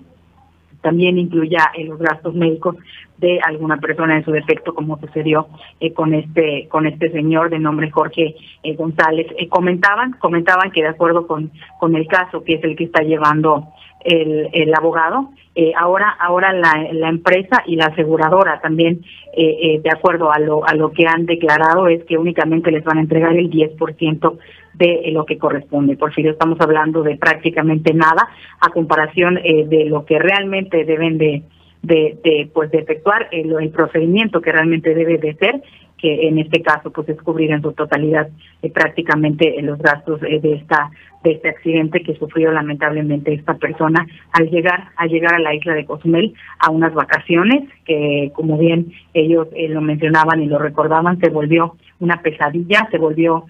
[0.81, 2.77] también incluya eh, los gastos médicos
[3.17, 5.49] de alguna persona en su defecto, como sucedió
[5.95, 8.37] con este con este señor de nombre Jorge
[8.77, 9.27] González.
[9.51, 13.73] comentaban comentaban que de acuerdo con con el caso que es el que está llevando
[14.05, 19.01] el, el abogado, eh, ahora ahora la, la, empresa y la aseguradora también,
[19.37, 22.85] eh, eh, de acuerdo a lo, a lo que han declarado, es que únicamente les
[22.85, 24.39] van a entregar el 10%
[24.75, 25.97] de lo que corresponde.
[25.97, 28.29] Por si estamos hablando de prácticamente nada
[28.61, 31.43] a comparación de lo que realmente deben de,
[31.83, 35.61] de, de pues de efectuar el, el procedimiento que realmente debe de ser
[35.99, 38.29] que en este caso pues es cubrir en su totalidad
[38.63, 40.91] eh, prácticamente los gastos eh, de esta
[41.25, 45.75] de este accidente que sufrió lamentablemente esta persona al llegar a llegar a la isla
[45.75, 51.19] de Cozumel a unas vacaciones que como bien ellos eh, lo mencionaban y lo recordaban
[51.19, 53.45] se volvió una pesadilla se volvió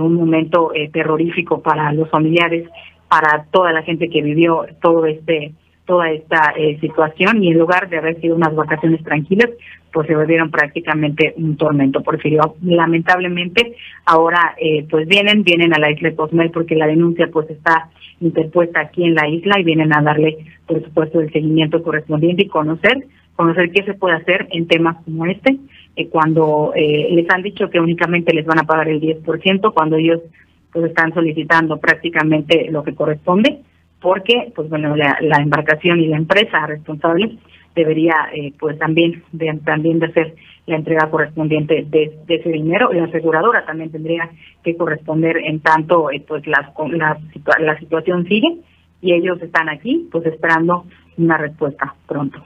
[0.00, 2.68] un momento terrorífico para los familiares
[3.08, 5.52] para toda la gente que vivió todo este
[5.88, 9.48] toda esta situación y en lugar de haber sido unas vacaciones tranquilas,
[9.92, 12.02] pues se volvieron prácticamente un tormento.
[12.02, 13.74] Porfirio, lamentablemente
[14.04, 17.90] ahora eh, pues vienen, vienen a la isla de Cozumel porque la denuncia pues está
[18.20, 22.48] interpuesta aquí en la isla y vienen a darle por supuesto el seguimiento correspondiente y
[22.48, 25.56] conocer, conocer qué se puede hacer en temas como este,
[25.96, 29.96] eh, cuando eh, les han dicho que únicamente les van a pagar el 10%, cuando
[29.96, 30.20] ellos
[30.72, 33.62] pues están solicitando prácticamente lo que corresponde,
[34.00, 37.38] porque pues bueno la, la embarcación y la empresa responsable
[37.74, 40.34] debería eh, pues también de, también de hacer
[40.66, 44.30] la entrega correspondiente de, ese dinero y la aseguradora también tendría
[44.62, 47.18] que corresponder en tanto eh, pues la, la,
[47.60, 48.58] la situación sigue
[49.00, 50.84] y ellos están aquí pues esperando
[51.16, 52.42] una respuesta pronto.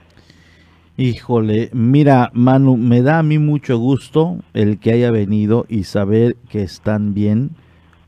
[0.95, 6.35] Híjole, mira Manu, me da a mí mucho gusto el que haya venido y saber
[6.51, 7.49] que están bien,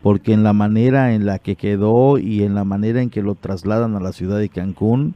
[0.06, 3.34] porque en la manera en la que quedó y en la manera en que lo
[3.34, 5.16] trasladan a la ciudad de Cancún,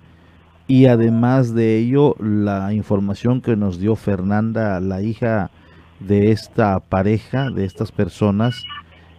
[0.68, 5.52] y además de ello, la información que nos dio Fernanda, la hija
[6.00, 8.64] de esta pareja, de estas personas,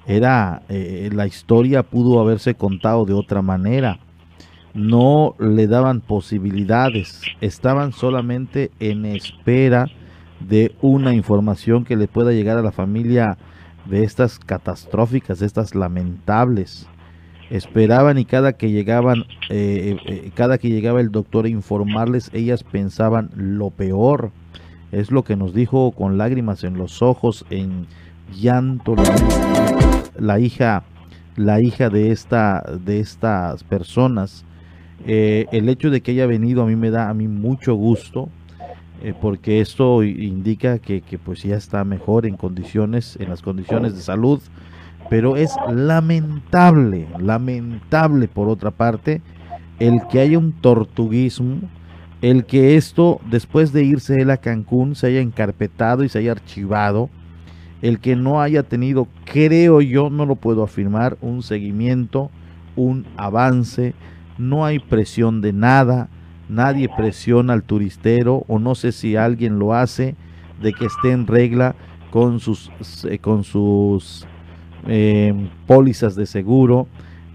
[0.09, 4.01] era eh, la historia pudo haberse contado de otra manera.
[4.75, 9.87] No le daban posibilidades, estaban solamente en espera
[10.41, 13.39] de una información que le pueda llegar a la familia
[13.87, 16.87] de estas catastróficas, de estas lamentables.
[17.51, 22.63] Esperaban y cada que llegaban eh, eh, cada que llegaba el doctor a informarles ellas
[22.63, 24.31] pensaban lo peor.
[24.93, 27.87] Es lo que nos dijo con lágrimas en los ojos en
[28.33, 28.95] llanto
[30.17, 30.85] la, hija
[31.37, 34.45] la hija de esta de estas personas.
[35.07, 38.29] Eh, el hecho de que haya venido a mí me da a mí mucho gusto
[39.21, 44.03] porque esto indica que, que pues ya está mejor en condiciones en las condiciones de
[44.03, 44.41] salud
[45.11, 49.21] pero es lamentable, lamentable por otra parte,
[49.81, 51.59] el que haya un tortuguismo,
[52.23, 56.31] el que esto, después de irse él a Cancún, se haya encarpetado y se haya
[56.31, 57.11] archivado,
[57.83, 62.31] el que no haya tenido, creo yo, no lo puedo afirmar, un seguimiento,
[62.77, 63.95] un avance,
[64.39, 66.09] no hay presión de nada,
[66.51, 70.17] nadie presiona al turistero o no sé si alguien lo hace
[70.61, 71.75] de que esté en regla
[72.11, 72.71] con sus,
[73.05, 74.27] eh, con sus
[74.87, 76.89] eh, pólizas de seguro,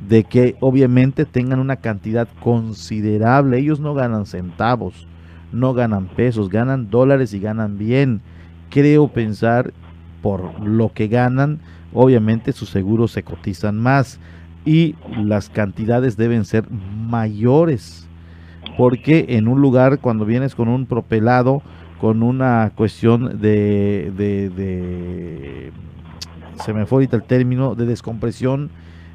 [0.07, 3.57] de que obviamente tengan una cantidad considerable.
[3.57, 5.07] Ellos no ganan centavos,
[5.51, 8.21] no ganan pesos, ganan dólares y ganan bien.
[8.69, 9.73] Creo pensar
[10.21, 11.59] por lo que ganan,
[11.93, 14.19] obviamente sus seguros se cotizan más
[14.65, 18.04] y las cantidades deben ser mayores.
[18.77, 21.61] Porque en un lugar cuando vienes con un propelado,
[21.99, 25.71] con una cuestión de, de
[26.63, 28.69] se me fue ahorita el término, de descompresión,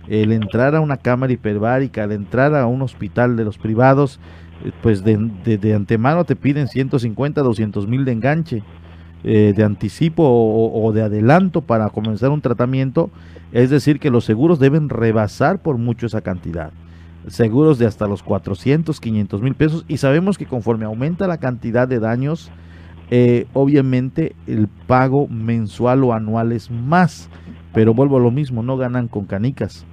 [0.09, 4.21] el entrar a una cámara hiperbárica, al entrar a un hospital de los privados,
[4.65, 8.63] eh, pues de, de, antemano te piden 150, 200 mil de enganche.
[9.23, 13.11] eh, de anticipo o, de adelanto para comenzar un tratamiento,
[13.53, 16.73] es decir, que los seguros deben rebasar por mucho esa cantidad.
[17.29, 19.85] Seguros de hasta los 400, 500 mil pesos.
[19.89, 22.51] Y sabemos que conforme aumenta la cantidad de daños,
[23.11, 27.29] eh, obviamente el pago mensual o anual es más,
[27.75, 29.85] pero vuelvo a lo mismo, no ganan con canicas,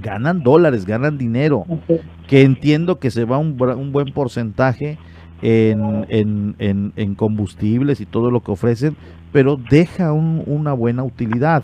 [0.00, 1.64] ganan dólares, ganan dinero,
[2.26, 4.98] que entiendo que se va un, un buen porcentaje
[5.40, 6.06] en,
[6.58, 8.96] en, en, combustibles y todo lo que ofrecen,
[9.32, 11.62] pero deja una buena utilidad.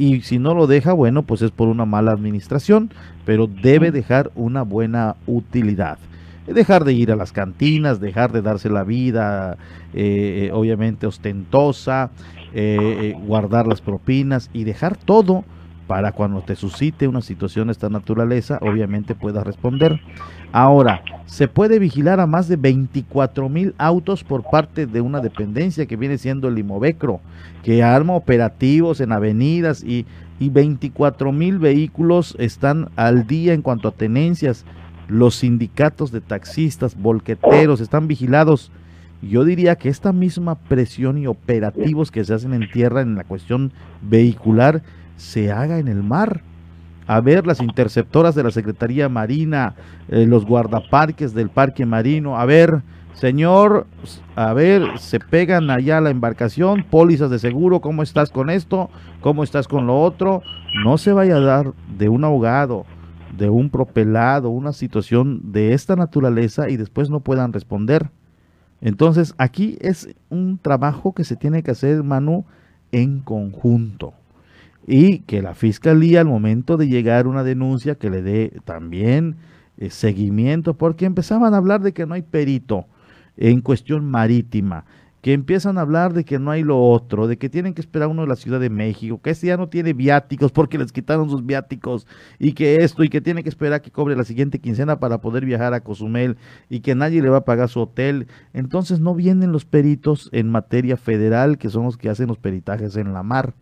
[0.00, 2.90] Y si no lo deja, bueno, pues es por una mala administración,
[3.26, 5.98] pero debe dejar una buena utilidad.
[6.46, 9.58] Dejar de ir a las cantinas, dejar de darse la vida,
[9.92, 12.12] eh, eh, obviamente ostentosa,
[12.54, 15.44] eh, guardar las propinas y dejar todo
[15.90, 20.00] para cuando te suscite una situación de esta naturaleza, obviamente puedas responder.
[20.52, 25.86] Ahora, se puede vigilar a más de 24 mil autos por parte de una dependencia
[25.86, 27.18] que viene siendo el Imovecro,
[27.64, 30.06] que arma operativos en avenidas y,
[30.38, 34.64] y 24 mil vehículos están al día en cuanto a tenencias.
[35.08, 38.70] Los sindicatos de taxistas, volqueteros están vigilados.
[39.22, 43.24] Yo diría que esta misma presión y operativos que se hacen en tierra en la
[43.24, 43.72] cuestión
[44.02, 44.82] vehicular
[45.20, 46.42] se haga en el mar
[47.06, 49.74] a ver las interceptoras de la Secretaría Marina,
[50.08, 52.82] eh, los guardaparques del Parque Marino, a ver,
[53.14, 53.86] señor,
[54.36, 58.90] a ver, se pegan allá la embarcación, pólizas de seguro, ¿cómo estás con esto?
[59.20, 60.42] ¿Cómo estás con lo otro?
[60.84, 62.86] No se vaya a dar de un ahogado,
[63.36, 68.10] de un propelado, una situación de esta naturaleza y después no puedan responder.
[68.80, 72.46] Entonces, aquí es un trabajo que se tiene que hacer, Manu,
[72.92, 74.14] en conjunto
[74.86, 79.36] y que la fiscalía al momento de llegar una denuncia que le dé también
[79.78, 82.86] eh, seguimiento, porque empezaban a hablar de que no hay perito
[83.36, 84.84] en cuestión marítima,
[85.22, 88.08] que empiezan a hablar de que no hay lo otro, de que tienen que esperar
[88.08, 91.28] uno de la Ciudad de México, que este ya no tiene viáticos porque les quitaron
[91.28, 92.06] sus viáticos
[92.38, 95.44] y que esto y que tiene que esperar que cobre la siguiente quincena para poder
[95.44, 96.36] viajar a Cozumel
[96.68, 98.28] y que nadie le va a pagar su hotel.
[98.54, 102.96] Entonces no vienen los peritos en materia federal que son los que hacen los peritajes
[102.96, 103.54] en la mar.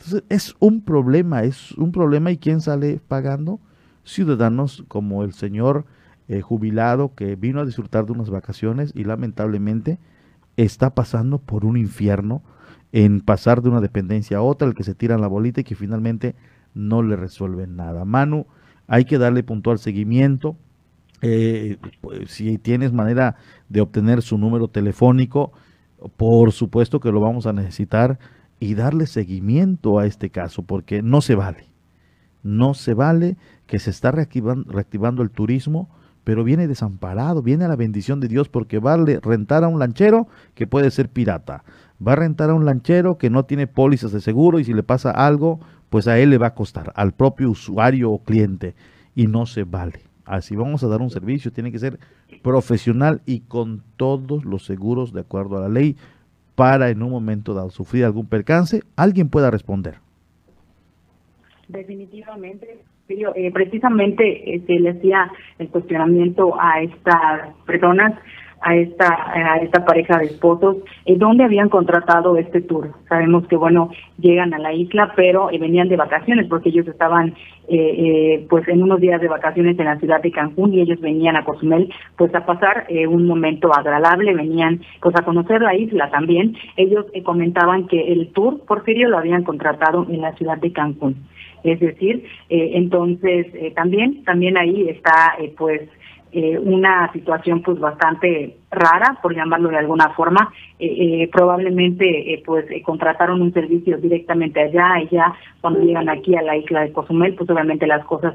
[0.00, 3.60] Entonces es un problema, es un problema y ¿quién sale pagando?
[4.02, 5.84] Ciudadanos como el señor
[6.26, 9.98] eh, jubilado que vino a disfrutar de unas vacaciones y lamentablemente
[10.56, 12.42] está pasando por un infierno
[12.92, 15.74] en pasar de una dependencia a otra, el que se tiran la bolita y que
[15.74, 16.34] finalmente
[16.74, 18.06] no le resuelven nada.
[18.06, 18.46] Manu,
[18.86, 20.56] hay que darle puntual seguimiento.
[21.20, 23.36] Eh, pues, si tienes manera
[23.68, 25.52] de obtener su número telefónico,
[26.16, 28.18] por supuesto que lo vamos a necesitar
[28.60, 31.64] y darle seguimiento a este caso, porque no se vale.
[32.42, 33.36] No se vale
[33.66, 35.88] que se está reactivando, reactivando el turismo,
[36.24, 39.78] pero viene desamparado, viene a la bendición de Dios porque va a rentar a un
[39.78, 41.64] lanchero que puede ser pirata.
[42.06, 44.82] Va a rentar a un lanchero que no tiene pólizas de seguro y si le
[44.82, 48.74] pasa algo, pues a él le va a costar, al propio usuario o cliente.
[49.14, 50.02] Y no se vale.
[50.24, 51.98] Así vamos a dar un servicio, tiene que ser
[52.42, 55.96] profesional y con todos los seguros de acuerdo a la ley
[56.60, 59.94] para en un momento dado sufrir algún percance, alguien pueda responder.
[61.68, 68.12] Definitivamente, eh, precisamente eh, se le hacía el cuestionamiento a estas personas
[68.60, 73.56] a esta a esta pareja de esposos eh, dónde habían contratado este tour sabemos que
[73.56, 77.34] bueno llegan a la isla pero eh, venían de vacaciones porque ellos estaban
[77.72, 81.00] eh, eh, pues en unos días de vacaciones en la ciudad de Cancún y ellos
[81.00, 85.76] venían a Cozumel pues a pasar eh, un momento agradable venían pues a conocer la
[85.76, 86.56] isla también.
[86.76, 91.28] Ellos comentaban que el tour Porfirio lo habían contratado en la ciudad de Cancún.
[91.62, 95.82] Es decir entonces también también ahí está pues
[96.32, 100.52] eh, una situación pues bastante rara, por llamarlo de alguna forma.
[100.78, 106.36] Eh, eh, probablemente eh, pues contrataron un servicio directamente allá y ya cuando llegan aquí
[106.36, 108.34] a la isla de Cozumel, pues obviamente las cosas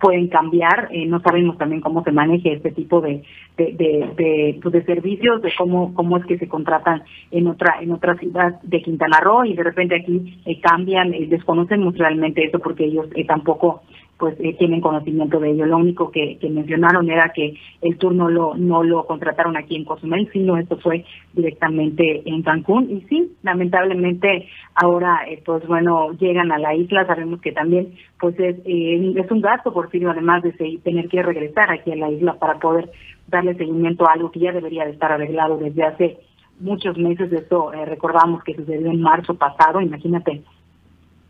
[0.00, 0.88] pueden cambiar.
[1.08, 3.22] no sabemos también cómo se maneja este tipo de
[3.58, 3.74] de,
[4.16, 8.16] de, pues, de, servicios, de cómo cómo es que se contratan en otra en otra
[8.16, 13.82] ciudad de Quintana Roo y de repente aquí cambian, desconocemos realmente eso porque ellos tampoco
[14.20, 15.64] pues eh, tienen conocimiento de ello.
[15.64, 20.28] Lo único que, mencionaron era que el turno lo, no lo contrataron aquí en Cozumel,
[20.32, 22.90] sino esto fue directamente en Cancún.
[22.90, 27.06] Y sí, lamentablemente ahora, eh, pues bueno, llegan a la isla.
[27.06, 30.52] Sabemos que también, pues es, eh, es un gasto, por fin, además de
[30.84, 32.90] tener que regresar aquí a la isla para poder
[33.26, 36.18] darle seguimiento a algo que ya debería de estar arreglado desde hace
[36.58, 37.32] muchos meses.
[37.32, 40.42] Esto recordamos que sucedió en marzo pasado, imagínate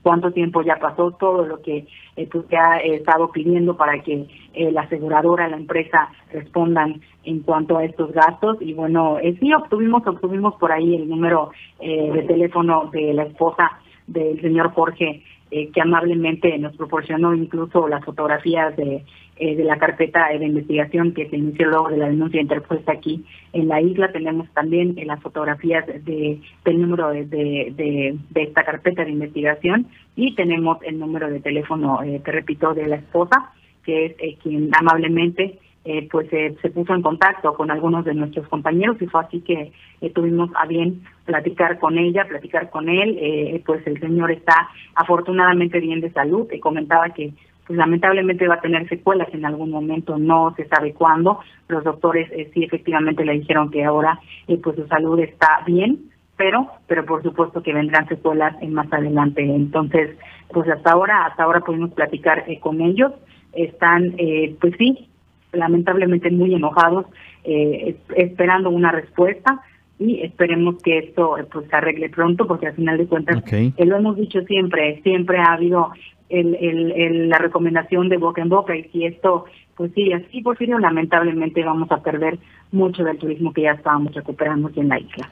[0.02, 1.86] cuánto tiempo ya pasó, todo lo que
[2.16, 7.40] eh, pues, se ha estado pidiendo para que eh, la aseguradora, la empresa respondan en
[7.40, 8.56] cuanto a estos gastos.
[8.60, 13.24] Y bueno, eh, sí obtuvimos, obtuvimos por ahí el número eh, de teléfono de la
[13.24, 19.04] esposa del señor Jorge, que amablemente nos proporcionó incluso las fotografías de,
[19.40, 23.68] de la carpeta de investigación que se inició luego de la denuncia interpuesta aquí en
[23.68, 24.12] la isla.
[24.12, 30.78] Tenemos también las fotografías de, del número de, de, esta carpeta de investigación y tenemos
[30.82, 33.52] el número de teléfono, te repito, de la esposa
[33.84, 38.46] que es eh, quien amablemente eh, pues se puso en contacto con algunos de nuestros
[38.48, 39.72] compañeros y fue así que
[40.02, 45.80] eh, tuvimos a bien platicar con ella, platicar con él, pues el señor está afortunadamente
[45.80, 47.32] bien de salud comentaba que
[47.70, 52.28] pues lamentablemente va a tener secuelas en algún momento, no se sabe cuándo, los doctores
[52.52, 54.18] sí efectivamente le dijeron que ahora
[54.60, 59.44] pues su salud está bien, pero pero por supuesto que vendrán secuelas en más adelante,
[59.44, 60.18] entonces
[60.48, 63.12] pues hasta ahora, hasta ahora pudimos platicar con ellos,
[63.52, 65.08] están, eh, pues sí,
[65.52, 67.06] lamentablemente muy enojados,
[67.44, 69.60] eh, esperando una respuesta
[70.00, 73.44] y esperemos que esto eh, pues se arregle pronto porque al final de cuentas
[73.78, 75.92] lo hemos dicho siempre siempre ha habido
[76.30, 79.44] el, el, la recomendación de boca en boca y si esto
[79.76, 82.38] pues sí así Porfirio lamentablemente vamos a perder
[82.72, 85.30] mucho del turismo que ya estábamos recuperando aquí en la isla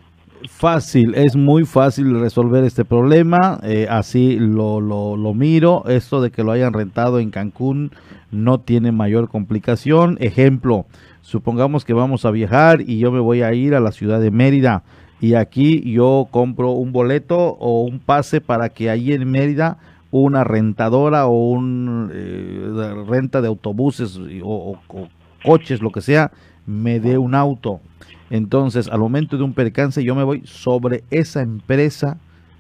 [0.48, 6.30] fácil, es muy fácil resolver este problema, eh, así lo, lo, lo, miro, esto de
[6.30, 7.90] que lo hayan rentado en Cancún
[8.30, 10.16] no tiene mayor complicación.
[10.20, 10.86] Ejemplo,
[11.28, 14.30] supongamos que vamos a viajar y yo me voy a ir a la ciudad de
[14.30, 14.82] Mérida
[15.20, 19.78] y aquí yo compro un boleto o un pase para que ahí en Mérida
[20.10, 24.78] una rentadora o un eh, renta de autobuses o
[25.44, 26.32] coches, lo que sea,
[26.66, 27.80] me dé un auto
[28.30, 32.18] entonces, al momento de un percance, yo me voy sobre esa empresa,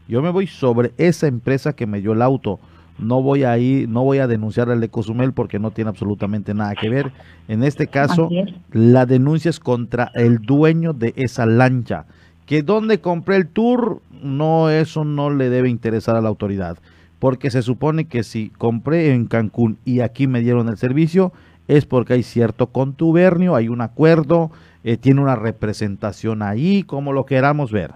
[0.08, 2.58] yo me voy sobre esa empresa que me dio el auto.
[2.98, 6.54] No voy a ir, no voy a denunciar al de Cozumel porque no tiene absolutamente
[6.54, 7.12] nada que ver.
[7.46, 8.28] En este caso,
[8.72, 12.06] la denuncia es contra el dueño de esa lancha.
[12.46, 16.78] Que donde compré el tour, no, eso no le debe interesar a la autoridad.
[17.18, 21.32] Porque se supone que si compré en Cancún y aquí me dieron el servicio,
[21.68, 24.50] es porque hay cierto contubernio, hay un acuerdo,
[24.84, 27.92] eh, tiene una representación ahí, como lo queramos ver.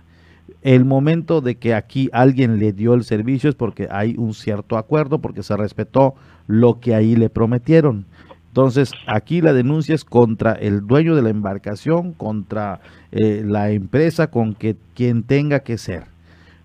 [0.63, 4.77] El momento de que aquí alguien le dio el servicio es porque hay un cierto
[4.77, 6.15] acuerdo, porque se respetó
[6.47, 8.07] lo que ahí le prometieron.
[8.49, 14.27] Entonces, aquí la denuncia es contra el dueño de la embarcación, contra eh, la empresa,
[14.31, 16.05] con que quien tenga que ser.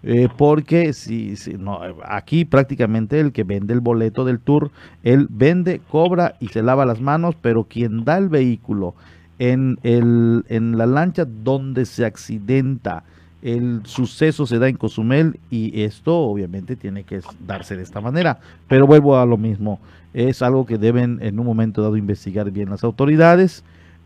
[0.04, 4.72] Eh, porque si, no, aquí prácticamente el que vende el boleto del tour,
[5.04, 8.94] él vende, cobra y se lava las manos, pero quien da el vehículo
[9.40, 13.04] en, el, en la lancha donde se accidenta.
[13.48, 18.40] El suceso se da en Cozumel y esto obviamente tiene que darse de esta manera.
[18.68, 19.80] Pero vuelvo a lo mismo,
[20.14, 23.64] es algo que deben en un momento dado investigar bien las autoridades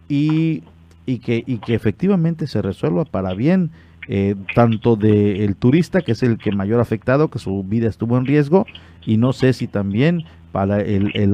[0.07, 0.63] y,
[1.05, 3.71] que, efectivamente se resuelva para bien
[4.07, 8.25] eh, tanto del turista, que es el que mayor afectado, que su vida estuvo en
[8.25, 8.65] riesgo,
[9.05, 11.33] y no sé si también para el, el.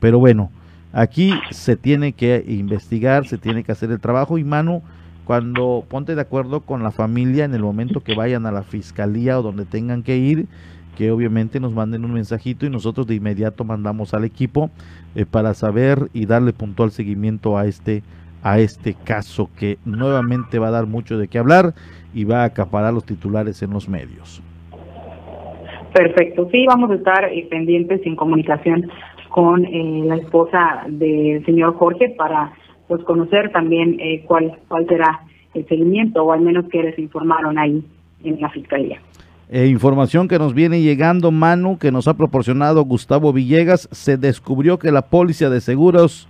[0.00, 0.50] Pero bueno,
[0.94, 4.80] Aquí se tiene que investigar, se tiene que hacer el trabajo y Manu,
[5.24, 9.38] cuando ponte de acuerdo con la familia en el momento que vayan a la fiscalía
[9.38, 10.46] o donde tengan que ir,
[10.96, 14.70] que obviamente nos manden un mensajito y nosotros de inmediato mandamos al equipo
[15.14, 18.02] eh, para saber y darle puntual seguimiento a este
[18.42, 21.72] a este caso que nuevamente va a dar mucho de qué hablar
[22.12, 24.42] y va a acaparar los titulares en los medios.
[25.94, 28.90] Perfecto, sí, vamos a estar eh, pendientes en comunicación
[29.30, 32.52] con eh, la esposa del señor Jorge para
[32.88, 35.22] pues conocer también eh, cuál cuál será
[35.54, 37.82] el seguimiento o al menos que les informaron ahí
[38.24, 39.00] en la fiscalía.
[39.48, 44.78] Eh, información que nos viene llegando, Manu, que nos ha proporcionado Gustavo Villegas, se descubrió
[44.78, 46.28] que la póliza de seguros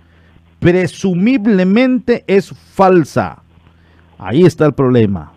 [0.59, 3.41] presumiblemente es falsa.
[4.17, 5.31] Ahí está el problema.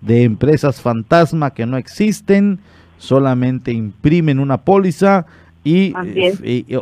[0.00, 2.60] De empresas fantasma que no existen,
[2.98, 5.26] solamente imprimen una póliza
[5.64, 5.92] y,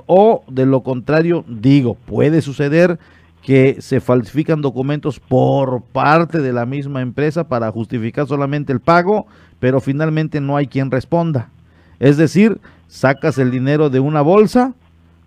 [0.07, 2.99] o de lo contrario, digo, puede suceder
[3.43, 9.27] que se falsifican documentos por parte de la misma empresa para justificar solamente el pago,
[9.59, 11.51] pero finalmente no hay quien responda.
[11.99, 14.75] Es decir, sacas el dinero de una bolsa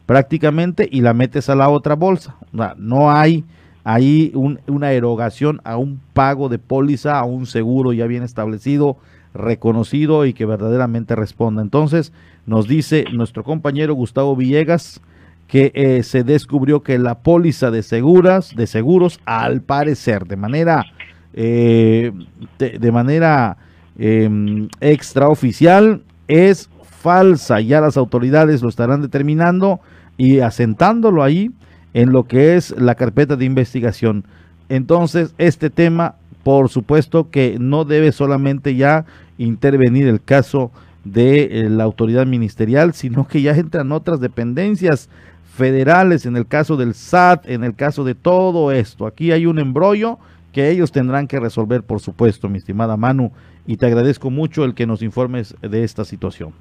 [0.05, 2.35] prácticamente y la metes a la otra bolsa.
[2.77, 3.45] No hay
[3.83, 4.31] ahí
[4.67, 8.97] una erogación a un pago de póliza, a un seguro ya bien establecido,
[9.33, 11.61] reconocido y que verdaderamente responda.
[11.61, 12.13] Entonces,
[12.45, 15.01] nos dice nuestro compañero Gustavo Villegas
[15.47, 20.85] que eh, se descubrió que la póliza de seguras, de seguros, al parecer, de manera,
[21.33, 22.11] eh,
[22.57, 23.57] de, manera
[23.97, 27.61] em, extraoficial, es falsa.
[27.61, 29.79] Ya las autoridades lo estarán determinando
[30.17, 31.51] y asentándolo ahí
[31.93, 34.25] en lo que es la carpeta de investigación.
[34.69, 39.05] Entonces, este tema, por supuesto que no debe solamente ya
[39.37, 40.71] intervenir el caso
[41.03, 45.09] de eh, la autoridad ministerial, sino que ya entran otras dependencias
[45.53, 49.05] federales, en el caso del SAT, en el caso de todo esto.
[49.05, 50.17] Aquí hay un embrollo
[50.51, 53.31] que ellos tendrán que resolver, por supuesto, mi estimada Manu,
[53.67, 56.53] y te agradezco mucho el que nos informes de esta situación.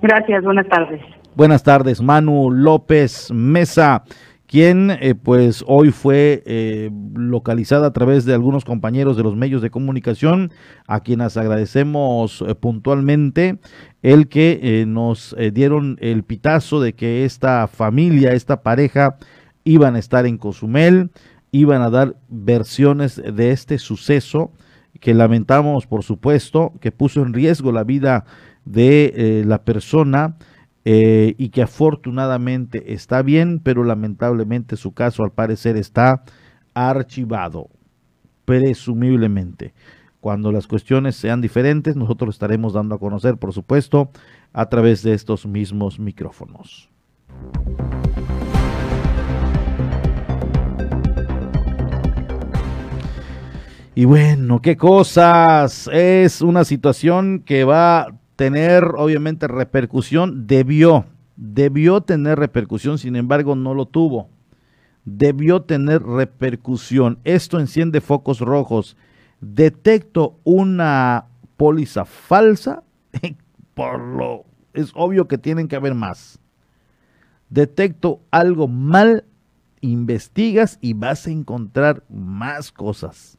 [0.00, 1.00] Gracias, buenas tardes.
[1.34, 4.04] Buenas tardes, Manu López Mesa
[4.48, 9.60] quien eh, pues hoy fue eh, localizada a través de algunos compañeros de los medios
[9.60, 10.52] de comunicación,
[10.86, 13.58] a quienes agradecemos eh, puntualmente
[14.00, 19.18] el que nos dieron el pitazo de que esta familia, esta pareja,
[19.64, 21.10] iban a estar en Cozumel,
[21.50, 24.52] iban a dar versiones de este suceso
[25.00, 28.24] que lamentamos, por supuesto, que puso en riesgo la vida
[28.64, 30.36] de la persona
[30.90, 36.22] eh, y que afortunadamente está bien, pero lamentablemente su caso al parecer está
[36.72, 37.68] archivado,
[38.46, 39.74] presumiblemente.
[40.20, 44.10] Cuando las cuestiones sean diferentes, nosotros estaremos dando a conocer, por supuesto,
[44.54, 46.88] a través de estos mismos micrófonos.
[53.94, 55.90] Y bueno, qué cosas.
[55.92, 63.74] Es una situación que va tener obviamente repercusión, debió, debió tener repercusión, sin embargo no
[63.74, 64.30] lo tuvo.
[65.04, 67.18] Debió tener repercusión.
[67.24, 68.96] Esto enciende focos rojos.
[69.40, 71.26] Detecto una
[71.56, 72.84] póliza falsa,
[73.74, 76.38] por lo es obvio que tienen que haber más.
[77.50, 79.24] Detecto algo mal,
[79.80, 83.36] investigas y vas a encontrar más cosas.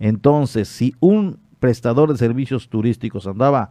[0.00, 3.70] Entonces, si un prestador de servicios turísticos andaba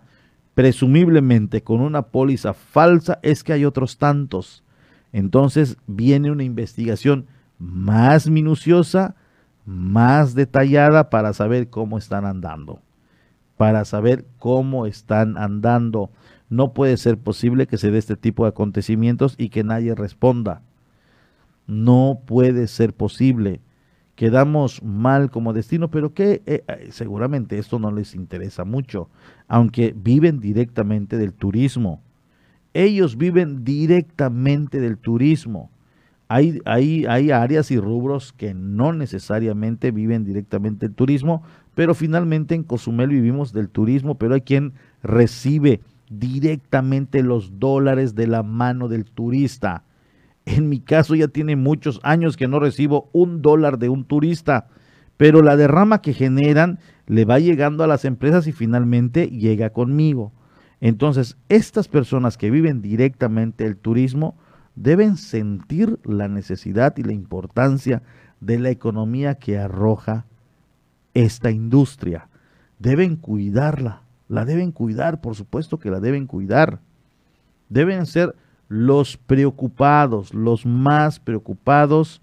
[0.53, 4.63] presumiblemente con una póliza falsa, es que hay otros tantos.
[5.13, 7.27] Entonces viene una investigación
[7.57, 9.15] más minuciosa,
[9.65, 12.79] más detallada para saber cómo están andando.
[13.57, 16.09] Para saber cómo están andando.
[16.49, 20.61] No puede ser posible que se dé este tipo de acontecimientos y que nadie responda.
[21.67, 23.61] No puede ser posible
[24.21, 29.09] quedamos mal como destino, pero que eh, eh, seguramente esto no les interesa mucho,
[29.47, 32.03] aunque viven directamente del turismo.
[32.75, 35.71] Ellos viven directamente del turismo.
[36.27, 41.41] Hay, hay, hay áreas y rubros que no necesariamente viven directamente del turismo,
[41.73, 48.27] pero finalmente en Cozumel vivimos del turismo, pero hay quien recibe directamente los dólares de
[48.27, 49.83] la mano del turista.
[50.45, 54.67] En mi caso ya tiene muchos años que no recibo un dólar de un turista,
[55.17, 60.31] pero la derrama que generan le va llegando a las empresas y finalmente llega conmigo.
[60.79, 64.35] Entonces, estas personas que viven directamente el turismo
[64.75, 68.01] deben sentir la necesidad y la importancia
[68.39, 70.25] de la economía que arroja
[71.13, 72.29] esta industria.
[72.79, 76.79] Deben cuidarla, la deben cuidar, por supuesto que la deben cuidar.
[77.69, 78.35] Deben ser
[78.71, 82.21] los preocupados, los más preocupados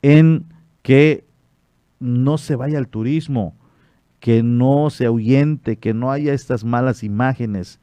[0.00, 0.46] en
[0.80, 1.24] que
[1.98, 3.54] no se vaya al turismo,
[4.18, 7.80] que no se ahuyente, que no haya estas malas imágenes.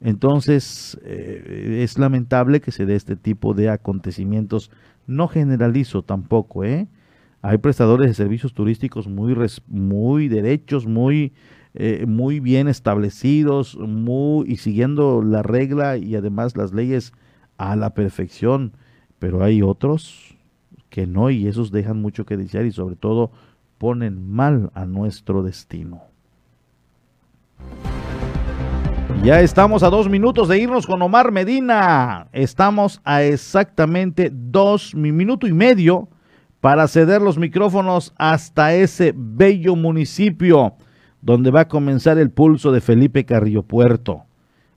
[0.00, 4.72] Entonces, eh, es lamentable que se dé este tipo de acontecimientos.
[5.06, 6.88] No generalizo tampoco, ¿eh?
[7.40, 9.36] Hay prestadores de servicios turísticos muy,
[9.68, 11.34] muy derechos, muy,
[11.74, 17.12] eh, muy bien establecidos, muy, y siguiendo la regla y además las leyes
[17.60, 18.72] a la perfección,
[19.18, 20.34] pero hay otros
[20.88, 23.30] que no y esos dejan mucho que desear y sobre todo
[23.76, 26.00] ponen mal a nuestro destino.
[29.22, 32.28] Ya estamos a dos minutos de irnos con Omar Medina.
[32.32, 36.08] Estamos a exactamente dos minuto y medio
[36.62, 40.76] para ceder los micrófonos hasta ese bello municipio
[41.20, 44.24] donde va a comenzar el pulso de Felipe Carrillo Puerto.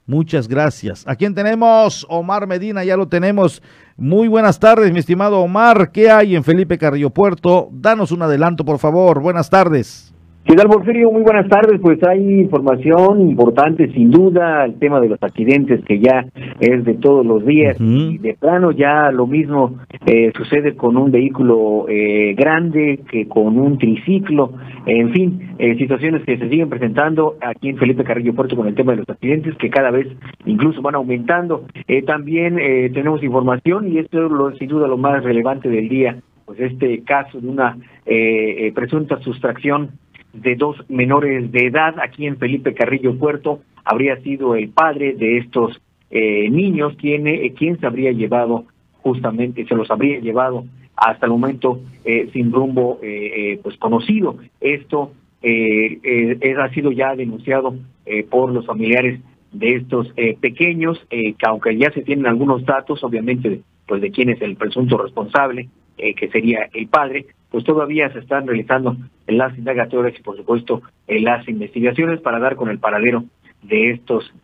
[0.06, 1.04] Muchas gracias.
[1.06, 2.06] ¿A quién tenemos?
[2.08, 3.62] Omar Medina, ya lo tenemos.
[3.96, 5.92] Muy buenas tardes, mi estimado Omar.
[5.92, 7.68] ¿Qué hay en Felipe Carrillo Puerto?
[7.72, 9.20] Danos un adelanto, por favor.
[9.20, 10.13] Buenas tardes.
[10.46, 11.10] ¿Qué tal, Porfirio?
[11.10, 11.80] Muy buenas tardes.
[11.80, 16.26] Pues hay información importante, sin duda, el tema de los accidentes que ya
[16.60, 17.78] es de todos los días.
[17.80, 23.58] Y de plano ya lo mismo eh, sucede con un vehículo eh, grande que con
[23.58, 24.52] un triciclo.
[24.84, 28.74] En fin, eh, situaciones que se siguen presentando aquí en Felipe Carrillo Puerto con el
[28.74, 30.08] tema de los accidentes que cada vez
[30.44, 31.64] incluso van aumentando.
[32.06, 32.56] también
[32.92, 37.40] tenemos información y esto es sin duda lo más relevante del día, pues este caso
[37.40, 37.78] de una
[38.74, 40.03] presunta sustracción
[40.34, 43.60] de dos menores de edad aquí en Felipe Carrillo Puerto.
[43.84, 45.80] Habría sido el padre de estos
[46.16, 48.66] eh, niños tiene, eh, quién se habría llevado
[49.02, 50.64] justamente, se los habría llevado
[50.96, 53.00] hasta el momento eh, sin rumbo
[53.62, 54.36] pues conocido.
[54.60, 55.12] Esto
[55.42, 57.74] ha sido ya denunciado
[58.30, 59.20] por los familiares
[59.50, 64.40] de estos pequeños, que aunque ya se tienen algunos datos, obviamente, pues de quién es
[64.40, 68.96] el presunto responsable, que sería el padre, pues todavía se están realizando
[69.28, 73.22] las indagatorias y por supuesto las investigaciones para dar con el paradero
[73.62, 74.34] de estos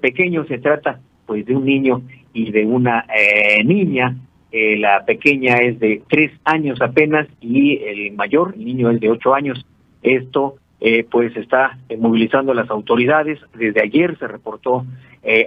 [0.00, 0.48] pequeños.
[0.48, 2.00] Se trata pues de un niño
[2.32, 4.16] y de una eh, niña.
[4.50, 9.10] Eh, la pequeña es de tres años apenas y el mayor, el niño es de
[9.10, 9.66] ocho años.
[10.02, 13.40] Esto eh, pues está movilizando a las autoridades.
[13.54, 14.84] Desde ayer se reportó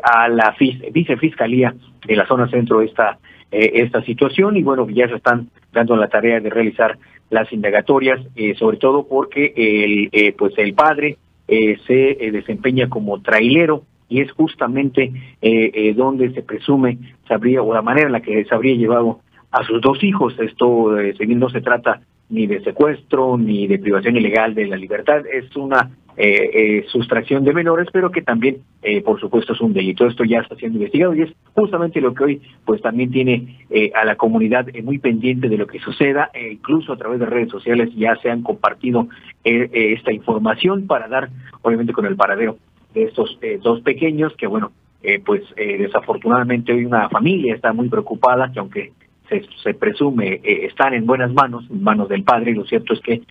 [0.01, 0.55] a la
[0.91, 1.75] vicefiscalía
[2.05, 3.19] de la zona centro esta
[3.51, 6.97] esta situación y bueno ya se están dando la tarea de realizar
[7.29, 8.19] las indagatorias
[8.57, 11.17] sobre todo porque el pues el padre
[11.47, 15.11] se desempeña como trailero y es justamente
[15.41, 19.19] eh, eh, donde se presume sabría o la manera en la que se habría llevado
[19.51, 20.33] a sus dos hijos.
[20.39, 25.23] Esto, eh, no se trata ni de secuestro ni de privación ilegal de la libertad,
[25.25, 28.57] es una eh, eh, sustracción de menores, pero que también,
[29.05, 30.07] por supuesto, es un delito.
[30.07, 33.57] Esto ya está siendo investigado y es justamente lo que hoy, pues también tiene
[33.93, 37.49] a la comunidad muy pendiente de lo que suceda, e incluso a través de redes
[37.49, 39.07] sociales ya se han compartido
[39.43, 41.29] esta información para dar,
[41.61, 42.57] obviamente, con el paradero
[42.93, 44.71] de estos eh, dos pequeños que bueno
[45.03, 48.93] eh, pues eh, desafortunadamente hoy una familia está muy preocupada que aunque
[49.29, 53.01] se, se presume están en buenas manos en manos del padre y lo cierto es
[53.01, 53.21] que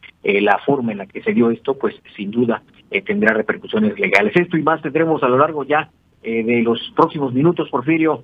[0.40, 2.62] la forma en la que se dio esto pues sin duda
[3.04, 5.90] tendrá repercusiones legales esto y más tendremos a lo largo ya
[6.22, 8.22] de los próximos minutos Porfirio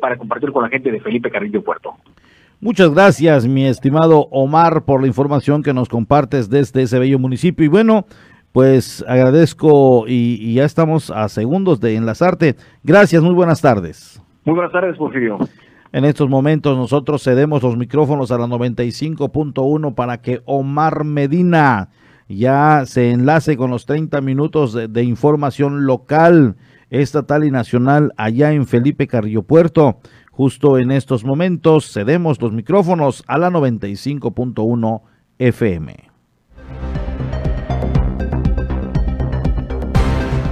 [0.00, 1.94] para compartir con la gente de Felipe Carrillo Puerto
[2.62, 7.64] Muchas gracias, mi estimado Omar, por la información que nos compartes desde ese bello municipio.
[7.64, 8.04] Y bueno,
[8.52, 12.56] pues agradezco y, ya estamos a segundos de enlazarte.
[12.84, 14.22] Gracias, muy buenas tardes.
[14.44, 15.38] Muy buenas tardes, Porfirio.
[15.92, 21.90] En estos momentos nosotros cedemos los micrófonos a la 95.1 para que Omar Medina
[22.28, 26.56] ya se enlace con los 30 minutos de, información local,
[26.90, 29.98] estatal y nacional allá en Felipe Carrillo Puerto.
[30.30, 35.02] Justo en estos momentos cedemos los micrófonos a la 95.1
[35.40, 36.09] FM.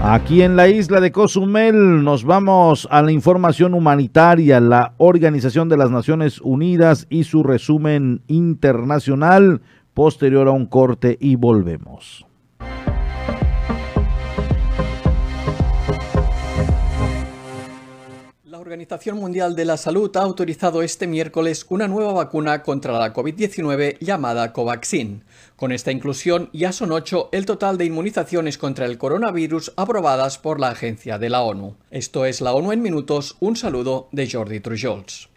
[0.00, 5.76] Aquí en la isla de Cozumel nos vamos a la información humanitaria, la Organización de
[5.76, 9.60] las Naciones Unidas y su resumen internacional
[9.94, 12.24] posterior a un corte y volvemos.
[18.44, 23.12] La Organización Mundial de la Salud ha autorizado este miércoles una nueva vacuna contra la
[23.12, 25.24] COVID-19 llamada Covaxin.
[25.58, 30.60] Con esta inclusión ya son ocho el total de inmunizaciones contra el coronavirus aprobadas por
[30.60, 31.74] la agencia de la ONU.
[31.90, 33.36] Esto es la ONU en minutos.
[33.40, 35.28] Un saludo de Jordi Trujols.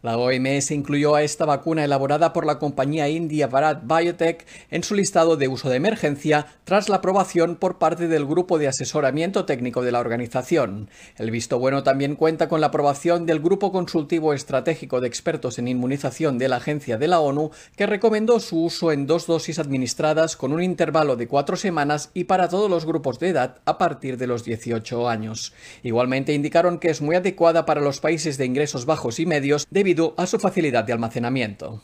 [0.00, 4.94] La OMS incluyó a esta vacuna elaborada por la compañía india Bharat Biotech en su
[4.94, 9.82] listado de uso de emergencia tras la aprobación por parte del Grupo de Asesoramiento Técnico
[9.82, 10.88] de la organización.
[11.16, 15.66] El visto bueno también cuenta con la aprobación del Grupo Consultivo Estratégico de Expertos en
[15.66, 20.36] Inmunización de la Agencia de la ONU, que recomendó su uso en dos dosis administradas
[20.36, 24.16] con un intervalo de cuatro semanas y para todos los grupos de edad a partir
[24.16, 25.52] de los 18 años.
[25.82, 29.87] Igualmente indicaron que es muy adecuada para los países de ingresos bajos y medios debido
[30.16, 31.80] a su facilidad de almacenamiento.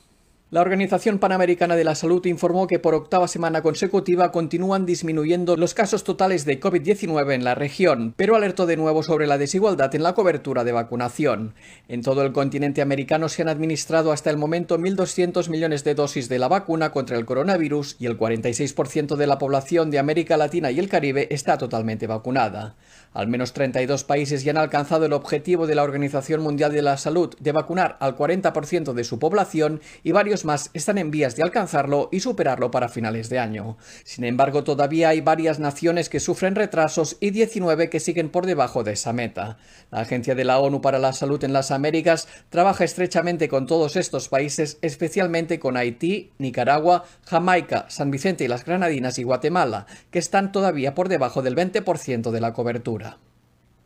[0.51, 5.73] La Organización Panamericana de la Salud informó que por octava semana consecutiva continúan disminuyendo los
[5.73, 10.03] casos totales de COVID-19 en la región, pero alertó de nuevo sobre la desigualdad en
[10.03, 11.55] la cobertura de vacunación.
[11.89, 16.29] En todo el continente americano se han administrado hasta el momento 1.200 millones de dosis
[16.29, 20.71] de la vacuna contra el coronavirus y el 46% de la población de América Latina
[20.71, 22.77] y el Caribe está totalmente vacunada.
[23.15, 26.97] Al menos 32 países ya han alcanzado el objetivo de la Organización Mundial de la
[26.97, 31.45] Salud de vacunar al 40% de su población y varios más están en vías de
[31.45, 33.77] alcanzarlo y superarlo para finales de año.
[34.03, 38.83] Sin embargo, todavía hay varias naciones que sufren retrasos y 19 que siguen por debajo
[38.83, 39.59] de esa meta.
[39.93, 43.95] La Agencia de la ONU para la Salud en las Américas trabaja estrechamente con todos
[43.95, 50.19] estos países, especialmente con Haití, Nicaragua, Jamaica, San Vicente y las Granadinas y Guatemala, que
[50.19, 53.04] están todavía por debajo del 20% de la cobertura.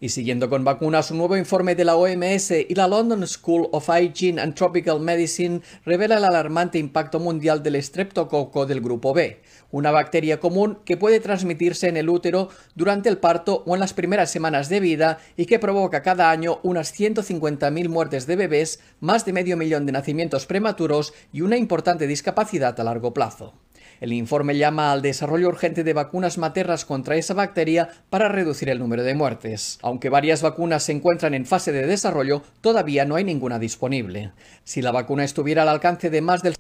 [0.01, 3.89] Y siguiendo con vacunas, un nuevo informe de la OMS y la London School of
[3.89, 9.43] Hygiene and Tropical Medicine revela el alarmante impacto mundial del estreptococo del grupo B,
[9.73, 13.93] una bacteria común que puede transmitirse en el útero durante el parto o en las
[13.93, 19.25] primeras semanas de vida y que provoca cada año unas 150.000 muertes de bebés, más
[19.25, 23.53] de medio millón de nacimientos prematuros y una importante discapacidad a largo plazo.
[24.01, 28.79] El informe llama al desarrollo urgente de vacunas maternas contra esa bacteria para reducir el
[28.79, 29.79] número de muertes.
[29.83, 34.33] Aunque varias vacunas se encuentran en fase de desarrollo, todavía no hay ninguna disponible.
[34.65, 36.55] Si la vacuna estuviera al alcance de más del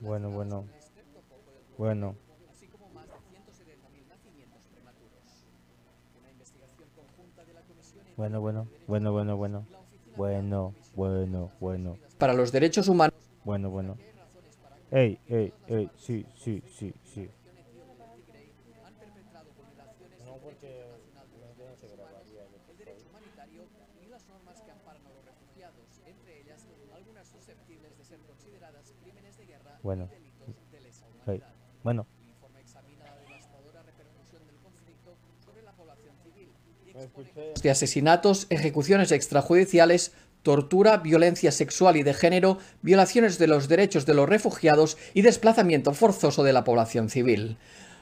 [0.00, 0.64] Bueno, bueno.
[1.78, 2.14] Bueno.
[8.16, 9.66] Bueno, bueno, bueno, bueno, bueno.
[10.16, 11.98] Bueno, bueno, bueno.
[12.18, 13.14] Para los derechos humanos.
[13.44, 13.96] Bueno, bueno.
[14.90, 17.28] Ey, ey, ey, sí, sí, sí, sí.
[29.82, 30.08] Bueno.
[31.26, 31.42] Hey.
[31.84, 32.06] Bueno.
[37.62, 40.12] de asesinatos, ejecuciones extrajudiciales,
[40.46, 45.92] tortura, violencia sexual y de género, violaciones de los derechos de los refugiados y desplazamiento
[45.92, 47.56] forzoso de la población civil.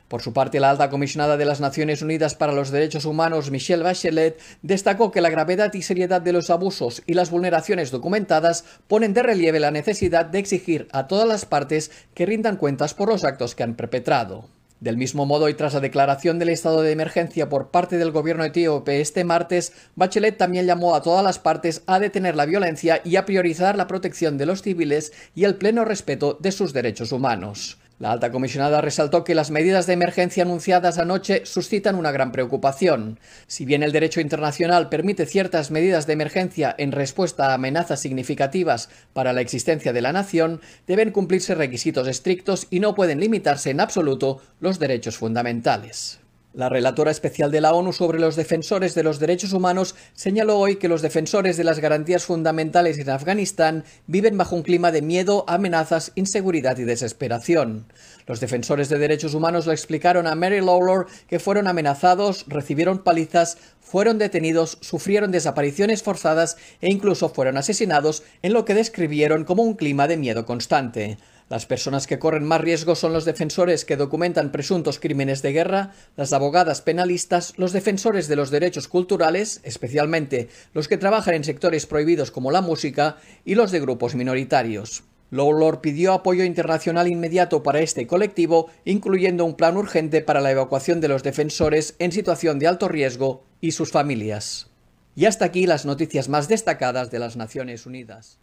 [0.09, 3.83] Por su parte, la alta comisionada de las Naciones Unidas para los Derechos Humanos, Michelle
[3.83, 9.15] Bachelet, destacó que la gravedad y seriedad de los abusos y las vulneraciones documentadas ponen
[9.15, 13.25] de relieve la necesidad de exigir a todas las partes que rindan cuentas por los
[13.25, 14.51] actos que han perpetrado.
[14.85, 18.45] Del mismo modo, y tras la declaración del estado de emergencia por parte del gobierno
[18.45, 23.17] etíope este martes, Bachelet también llamó a todas las partes a detener la violencia y
[23.17, 27.79] a priorizar la protección de los civiles y el pleno respeto de sus derechos humanos.
[28.01, 33.21] La alta comisionada resaltó que las medidas de emergencia anunciadas anoche suscitan una gran preocupación.
[33.47, 38.89] Si bien el derecho internacional permite ciertas medidas de emergencia en respuesta a amenazas significativas
[39.13, 43.81] para la existencia de la nación, deben cumplirse requisitos estrictos y no pueden limitarse en
[43.81, 46.24] absoluto los derechos fundamentales.
[46.55, 50.77] La relatora especial de la ONU sobre los defensores de los derechos humanos señaló hoy
[50.77, 55.45] que los defensores de las garantías fundamentales en Afganistán viven bajo un clima de miedo,
[55.49, 57.87] amenazas, inseguridad y desesperación.
[58.29, 63.59] Los defensores de derechos humanos lo explicaron a Mary Lawlor que fueron amenazados, recibieron palizas,
[63.81, 69.75] fueron detenidos, sufrieron desapariciones forzadas e incluso fueron asesinados en lo que describieron como un
[69.75, 71.19] clima de miedo constante.
[71.51, 75.93] Las personas que corren más riesgo son los defensores que documentan presuntos crímenes de guerra,
[76.17, 81.85] las abogadas penalistas, los defensores de los derechos culturales, especialmente los que trabajan en sectores
[81.87, 85.05] prohibidos como la música, y los de grupos minoritarios.
[85.31, 91.01] Lawlor pidió apoyo internacional inmediato para este colectivo, incluyendo un plan urgente para la evacuación
[91.01, 94.71] de los defensores en situación de alto riesgo y sus familias.
[95.17, 98.39] Y hasta aquí las noticias más destacadas de las Naciones Unidas.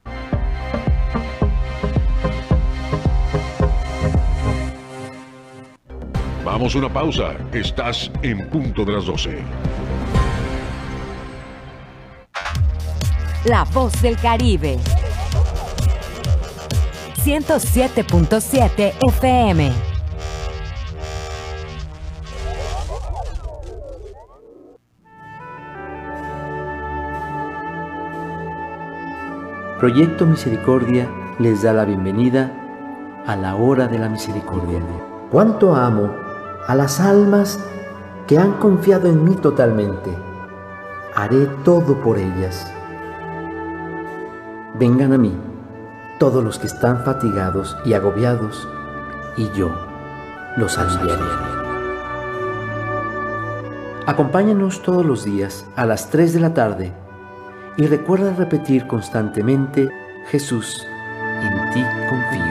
[6.53, 7.33] Vamos a una pausa.
[7.53, 9.41] Estás en punto de las 12.
[13.45, 14.77] La voz del Caribe.
[17.23, 19.71] 107.7 FM.
[29.79, 32.51] Proyecto Misericordia les da la bienvenida
[33.25, 34.81] a la hora de la misericordia.
[35.31, 36.30] Cuánto amo
[36.67, 37.59] a las almas
[38.27, 40.15] que han confiado en mí totalmente.
[41.15, 42.71] Haré todo por ellas.
[44.79, 45.33] Vengan a mí
[46.19, 48.67] todos los que están fatigados y agobiados,
[49.37, 49.71] y yo
[50.55, 51.23] los aliviaré.
[54.05, 56.91] Acompáñanos todos los días a las 3 de la tarde
[57.77, 59.89] y recuerda repetir constantemente,
[60.27, 60.85] Jesús,
[61.41, 62.50] en ti confío.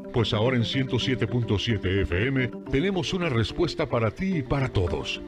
[0.13, 5.21] Pues ahora en 107.7 FM tenemos una respuesta para ti y para todos.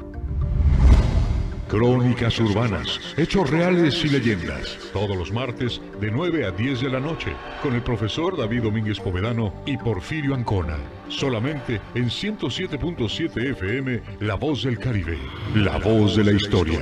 [1.70, 4.78] Crónicas urbanas, hechos reales y leyendas.
[4.92, 9.00] Todos los martes de 9 a 10 de la noche con el profesor David Domínguez
[9.00, 10.78] Povedano y Porfirio Ancona.
[11.08, 15.18] Solamente en 107.7 FM, La Voz del Caribe,
[15.56, 16.82] la voz de la historia.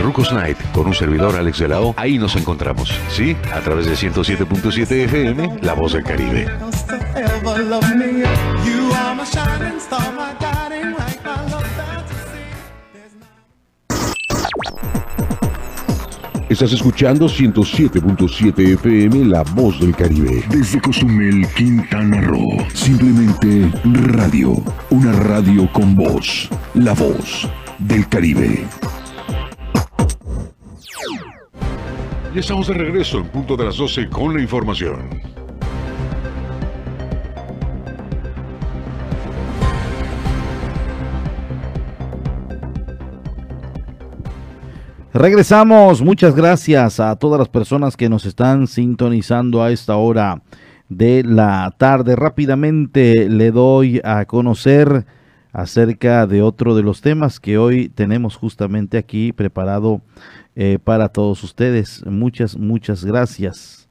[0.00, 1.80] Rucos Night con un servidor Alex de la.
[1.96, 3.36] Ahí nos encontramos, ¿sí?
[3.52, 6.46] A través de 107.7 FM, La Voz del Caribe.
[16.48, 20.44] Estás escuchando 107.7 FM La Voz del Caribe.
[20.50, 22.64] Desde Cozumel, Quintana Roo.
[22.72, 24.62] Simplemente radio.
[24.90, 26.48] Una radio con voz.
[26.74, 27.48] La Voz
[27.78, 28.66] del Caribe.
[32.34, 35.08] Ya estamos de regreso en punto de las 12 con la información.
[45.12, 50.42] Regresamos, muchas gracias a todas las personas que nos están sintonizando a esta hora
[50.88, 52.16] de la tarde.
[52.16, 55.06] Rápidamente le doy a conocer
[55.54, 60.02] acerca de otro de los temas que hoy tenemos justamente aquí preparado
[60.56, 62.04] eh, para todos ustedes.
[62.04, 63.88] Muchas, muchas gracias.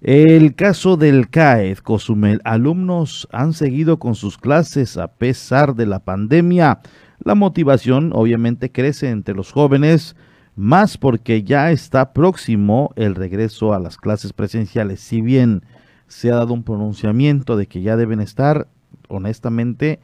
[0.00, 5.98] El caso del CAED Cozumel, alumnos han seguido con sus clases a pesar de la
[5.98, 6.80] pandemia.
[7.22, 10.16] La motivación obviamente crece entre los jóvenes,
[10.56, 15.00] más porque ya está próximo el regreso a las clases presenciales.
[15.00, 15.64] Si bien
[16.08, 18.68] se ha dado un pronunciamiento de que ya deben estar,
[19.08, 20.00] honestamente,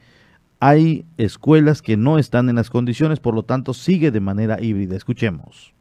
[0.59, 4.95] hay escuelas que no están en las condiciones, por lo tanto sigue de manera híbrida.
[4.95, 5.73] Escuchemos.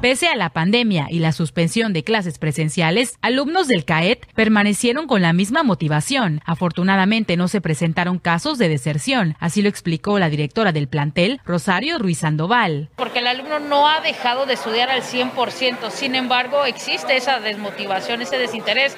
[0.00, 5.20] Pese a la pandemia y la suspensión de clases presenciales, alumnos del CAET permanecieron con
[5.20, 6.40] la misma motivación.
[6.46, 11.98] Afortunadamente no se presentaron casos de deserción, así lo explicó la directora del plantel, Rosario
[11.98, 12.88] Ruiz Sandoval.
[12.96, 18.22] Porque el alumno no ha dejado de estudiar al 100%, sin embargo existe esa desmotivación,
[18.22, 18.96] ese desinterés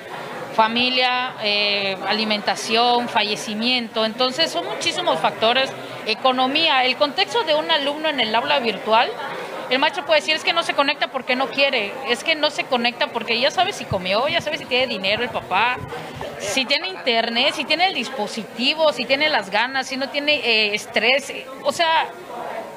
[0.53, 4.05] familia, eh, alimentación, fallecimiento.
[4.05, 5.70] Entonces son muchísimos factores,
[6.07, 9.11] economía, el contexto de un alumno en el aula virtual
[9.73, 12.51] el maestro puede decir es que no se conecta porque no quiere, es que no
[12.51, 15.79] se conecta porque ya sabe si comió, ya sabe si tiene dinero el papá,
[16.41, 20.74] si tiene internet, si tiene el dispositivo, si tiene las ganas, si no tiene eh,
[20.74, 22.07] estrés, o sea,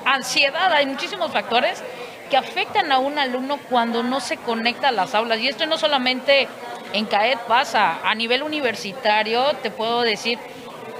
[0.05, 1.83] ansiedad, hay muchísimos factores
[2.29, 5.39] que afectan a un alumno cuando no se conecta a las aulas.
[5.39, 6.47] Y esto no solamente
[6.93, 10.39] en CAET pasa, a nivel universitario te puedo decir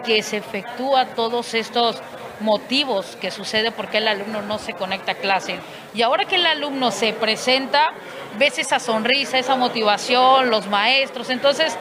[0.06, 2.02] que se efectúa todos estos
[2.40, 5.60] motivos que sucede porque el alumno no se conecta a clase.
[5.94, 7.92] Y ahora que el alumno se presenta,
[8.38, 11.30] ves esa sonrisa, esa motivación, los maestros.
[11.30, 11.78] Entonces,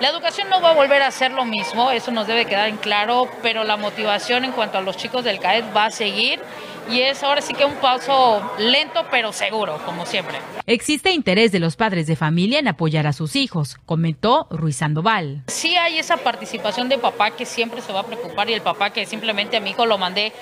[0.00, 2.76] la educación no va a volver a ser lo mismo, eso nos debe quedar en
[2.76, 6.40] claro, pero la motivación en cuanto a los chicos del CAED va a seguir
[6.90, 10.38] y es ahora sí que un paso lento pero seguro, como siempre.
[10.66, 15.42] Existe interés de los padres de familia en apoyar a sus hijos, comentó Ruiz Sandoval.
[15.48, 18.90] Sí hay esa participación de papá que siempre se va a preocupar y el papá
[18.90, 20.32] que simplemente a mi hijo lo mandé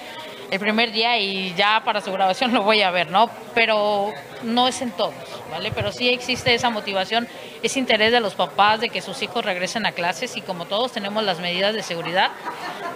[0.51, 3.31] el primer día y ya para su grabación lo voy a ver, ¿no?
[3.55, 4.13] Pero
[4.43, 5.15] no es en todos,
[5.51, 5.73] ¿vale?
[5.75, 7.29] Pero sí existe esa motivación,
[7.63, 10.93] ese interés de los papás de que sus hijos regresen a clases y como todos
[10.93, 12.31] tenemos las medidas de seguridad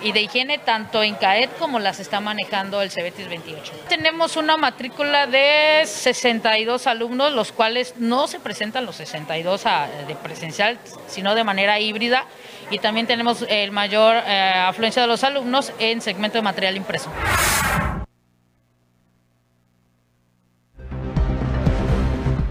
[0.02, 3.72] y de higiene tanto en CAET como las está manejando el CEBETIS 28.
[3.88, 9.64] Tenemos una matrícula de 62 alumnos, los cuales no se presentan los 62
[10.06, 10.78] de presencial,
[11.08, 12.26] sino de manera híbrida
[12.70, 17.10] y también tenemos el mayor eh, afluencia de los alumnos en segmento de material impreso.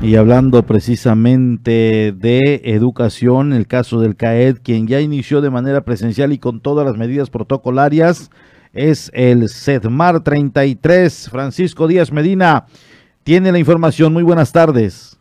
[0.06, 6.32] Y hablando precisamente de educación, el caso del CAED, quien ya inició de manera presencial
[6.32, 8.30] y con todas las medidas protocolarias,
[8.72, 11.30] es el CEDMAR 33.
[11.32, 12.66] Francisco Díaz Medina
[13.24, 14.14] tiene la información.
[14.14, 15.20] Muy buenas tardes.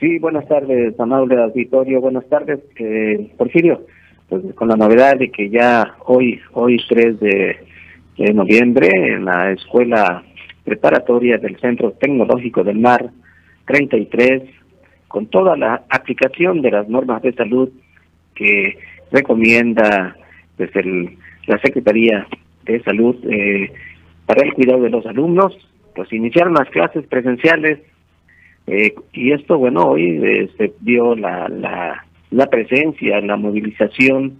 [0.00, 2.00] Sí, buenas tardes, amable auditorio.
[2.00, 3.84] Buenas tardes, eh, Porfirio.
[4.30, 7.56] Pues con la novedad de que ya hoy, hoy 3 de,
[8.32, 10.22] noviembre, en la escuela
[10.64, 13.12] preparatoria del Centro Tecnológico del Mar
[13.72, 14.42] 33,
[15.08, 17.70] con toda la aplicación de las normas de salud
[18.34, 18.76] que
[19.10, 20.14] recomienda
[20.58, 21.16] desde el,
[21.46, 22.26] la Secretaría
[22.64, 23.72] de Salud eh,
[24.26, 25.56] para el cuidado de los alumnos,
[25.94, 27.80] pues iniciaron las clases presenciales.
[28.66, 34.34] Eh, y esto, bueno, hoy eh, se vio la, la, la presencia, la movilización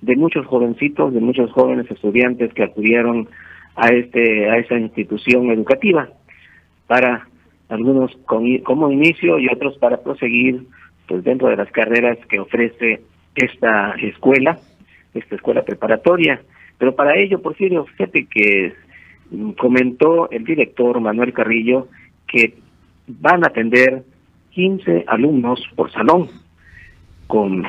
[0.00, 3.28] de muchos jovencitos, de muchos jóvenes estudiantes que acudieron
[3.76, 6.08] a este a esa institución educativa
[6.86, 7.28] para
[7.68, 10.66] algunos como inicio y otros para proseguir
[11.06, 13.00] pues dentro de las carreras que ofrece
[13.34, 14.58] esta escuela,
[15.14, 16.40] esta escuela preparatoria.
[16.76, 18.74] Pero para ello, Porfirio, fíjate que
[19.56, 21.88] comentó el director Manuel Carrillo
[22.26, 22.54] que
[23.06, 24.04] van a atender
[24.50, 26.28] 15 alumnos por salón
[27.26, 27.64] con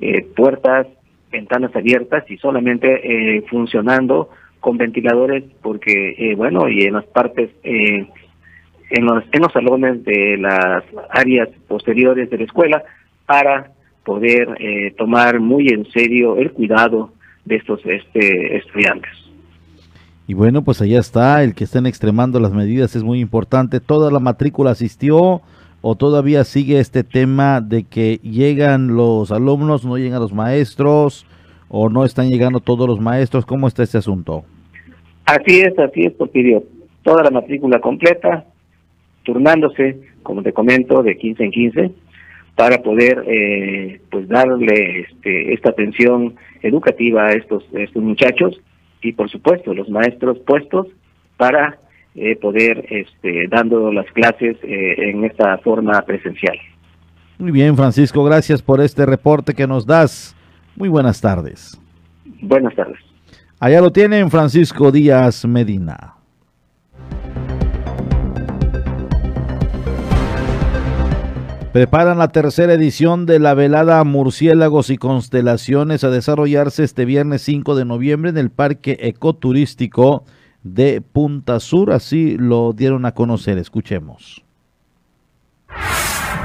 [0.00, 0.86] eh, puertas,
[1.30, 4.30] ventanas abiertas y solamente eh, funcionando
[4.60, 7.50] con ventiladores porque, eh, bueno, y en las partes,
[8.94, 12.82] en, los, en los salones de las áreas posteriores de la escuela
[13.26, 13.72] para
[14.04, 14.48] poder
[14.96, 17.10] tomar muy en serio el cuidado
[17.44, 19.10] de estos este, estudiantes.
[20.26, 23.80] Y bueno, pues allá está, el que estén extremando las medidas es muy importante.
[23.80, 25.42] ¿Toda la matrícula asistió
[25.82, 31.26] o todavía sigue este tema de que llegan los alumnos, no llegan los maestros
[31.68, 33.44] o no están llegando todos los maestros?
[33.44, 34.44] ¿Cómo está este asunto?
[35.26, 36.64] Así es, así es, Porfirio.
[37.02, 38.46] Toda la matrícula completa,
[39.24, 41.90] turnándose, como te comento, de 15 en 15,
[42.54, 48.60] para poder eh, pues darle este, esta atención educativa a estos, estos muchachos
[49.02, 50.86] y por supuesto los maestros puestos
[51.36, 51.78] para
[52.14, 56.56] eh, poder este, dando las clases eh, en esta forma presencial.
[57.38, 60.36] Muy bien, Francisco, gracias por este reporte que nos das.
[60.76, 61.80] Muy buenas tardes.
[62.40, 62.98] Buenas tardes.
[63.58, 66.13] Allá lo tienen Francisco Díaz Medina.
[71.74, 77.74] Preparan la tercera edición de la velada Murciélagos y Constelaciones a desarrollarse este viernes 5
[77.74, 80.24] de noviembre en el Parque Ecoturístico
[80.62, 81.90] de Punta Sur.
[81.90, 83.58] Así lo dieron a conocer.
[83.58, 84.43] Escuchemos.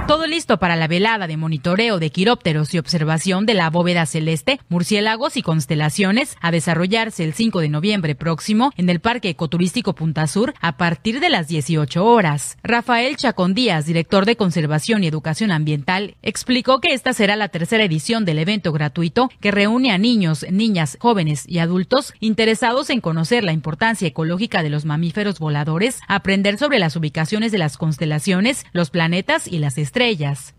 [0.09, 4.59] Todo listo para la velada de monitoreo de quirópteros y observación de la bóveda celeste,
[4.67, 10.25] murciélagos y constelaciones a desarrollarse el 5 de noviembre próximo en el Parque Ecoturístico Punta
[10.25, 12.57] Sur a partir de las 18 horas.
[12.63, 17.83] Rafael Chacón Díaz, director de Conservación y Educación Ambiental, explicó que esta será la tercera
[17.83, 23.43] edición del evento gratuito que reúne a niños, niñas, jóvenes y adultos interesados en conocer
[23.43, 28.89] la importancia ecológica de los mamíferos voladores, aprender sobre las ubicaciones de las constelaciones, los
[28.89, 29.98] planetas y las estrellas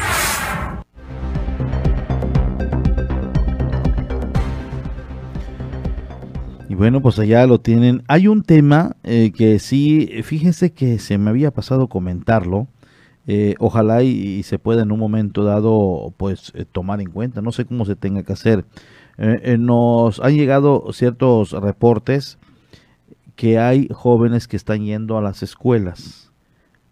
[6.69, 8.03] Y bueno, pues allá lo tienen.
[8.07, 12.67] Hay un tema eh, que sí, fíjense que se me había pasado comentarlo.
[13.25, 17.41] Eh, ojalá y, se pueda en un momento dado pues eh, tomar en cuenta.
[17.41, 18.65] No sé cómo se tenga que hacer.
[19.57, 22.37] nos han llegado ciertos reportes
[23.35, 26.31] que hay jóvenes que están yendo a las escuelas.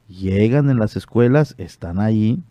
[0.09, 2.41] Llegan en las escuelas, están ahí.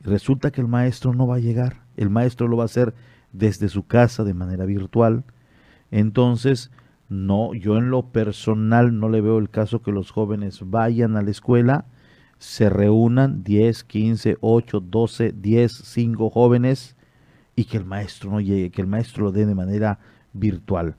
[0.00, 1.82] Resulta que el maestro no va a llegar.
[1.96, 2.94] El maestro lo va a hacer
[3.32, 5.24] desde su casa de manera virtual
[5.90, 6.70] entonces,
[7.08, 11.22] no, yo en lo personal no le veo el caso que los jóvenes vayan a
[11.22, 11.86] la escuela,
[12.38, 16.96] se reúnan 10, 15, 8, 12, 10, 5 jóvenes
[17.56, 19.98] y que el maestro no llegue, que el maestro lo dé de manera
[20.32, 20.96] virtual.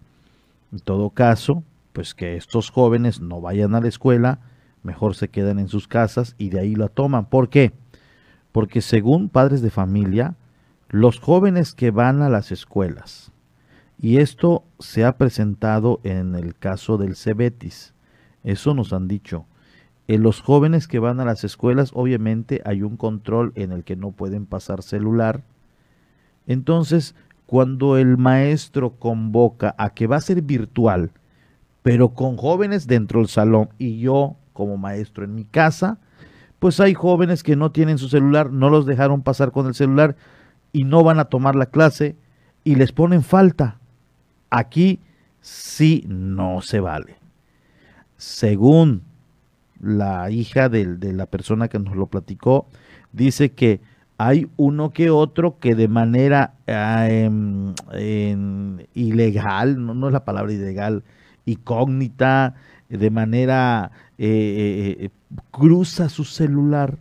[0.72, 1.64] En todo caso,
[1.94, 4.40] pues que estos jóvenes no vayan a la escuela,
[4.84, 7.26] mejor se quedan en sus casas y de ahí la toman.
[7.26, 7.72] ¿Por qué?
[8.52, 10.36] Porque según padres de familia,
[10.90, 13.32] los jóvenes que van a las escuelas,
[14.02, 17.94] y esto se ha presentado en el caso del Cebetis.
[18.44, 19.46] Eso nos han dicho.
[20.08, 23.96] En los jóvenes que van a las escuelas, obviamente hay un control en el que
[23.96, 25.44] no pueden pasar celular.
[26.48, 27.14] Entonces,
[27.46, 31.12] cuando el maestro convoca a que va a ser virtual,
[31.84, 36.00] pero con jóvenes dentro del salón y yo como maestro en mi casa,
[36.60, 40.16] pues hay jóvenes que no tienen su celular, no los dejaron pasar con el celular
[40.72, 42.16] y no van a tomar la clase
[42.64, 43.80] y les ponen falta.
[44.50, 45.00] Aquí
[45.42, 47.16] sí no se vale.
[48.18, 49.04] Según
[49.80, 52.68] la hija de, la persona que nos lo platicó,
[53.14, 53.80] dice que
[54.18, 57.74] hay uno que otro que de manera em,
[58.94, 61.04] ilegal, no, es la palabra ilegal,
[61.46, 62.56] incógnita,
[62.90, 65.10] de manera, eh, eh,
[65.52, 66.98] cruza su celular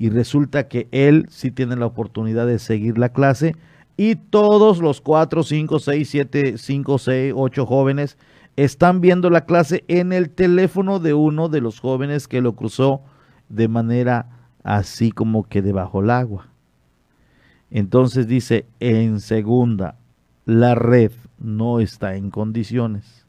[0.00, 3.54] y resulta que él sí tiene la oportunidad de seguir la clase
[4.02, 8.16] y todos los 4, 5, 6, 7, 5, 6, 8 jóvenes
[8.56, 13.02] están viendo la clase en el teléfono de uno de los jóvenes que lo cruzó
[13.50, 16.48] de manera así como que debajo del agua.
[17.70, 19.96] Entonces dice, en segunda,
[20.46, 23.26] la red no está en condiciones.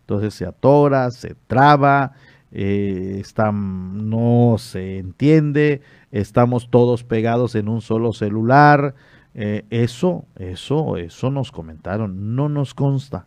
[0.00, 2.14] Entonces se atora, se traba,
[2.50, 5.80] eh, está, no se entiende,
[6.10, 8.96] estamos todos pegados en un solo celular.
[9.34, 13.26] Eh, eso, eso, eso nos comentaron, no nos consta.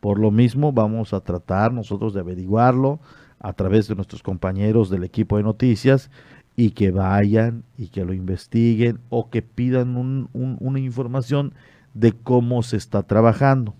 [0.00, 3.00] Por lo mismo vamos a tratar nosotros de averiguarlo
[3.40, 6.10] a través de nuestros compañeros del equipo de noticias
[6.56, 11.54] y que vayan y que lo investiguen o que pidan una información
[11.94, 13.74] de cómo se está trabajando.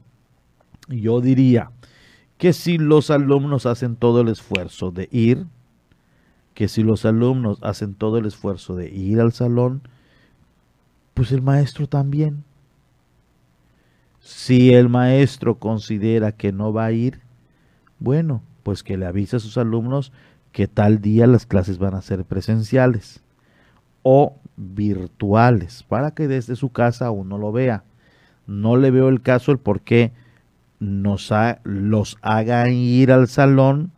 [0.89, 1.71] Yo diría
[2.37, 5.47] que si los alumnos hacen todo el esfuerzo de ir,
[6.55, 9.83] que si los alumnos hacen todo el esfuerzo de ir al salón,
[11.19, 12.45] pues el maestro también.
[14.21, 17.19] Si el maestro considera que no va a ir,
[17.99, 20.13] bueno, pues que le avise a sus alumnos
[20.53, 23.21] que tal día las clases van a ser presenciales
[24.05, 27.83] o virtuales para que desde su casa uno lo vea.
[28.47, 30.13] No le veo el caso el por qué
[30.79, 31.33] nos
[31.65, 33.91] los hagan ir al salón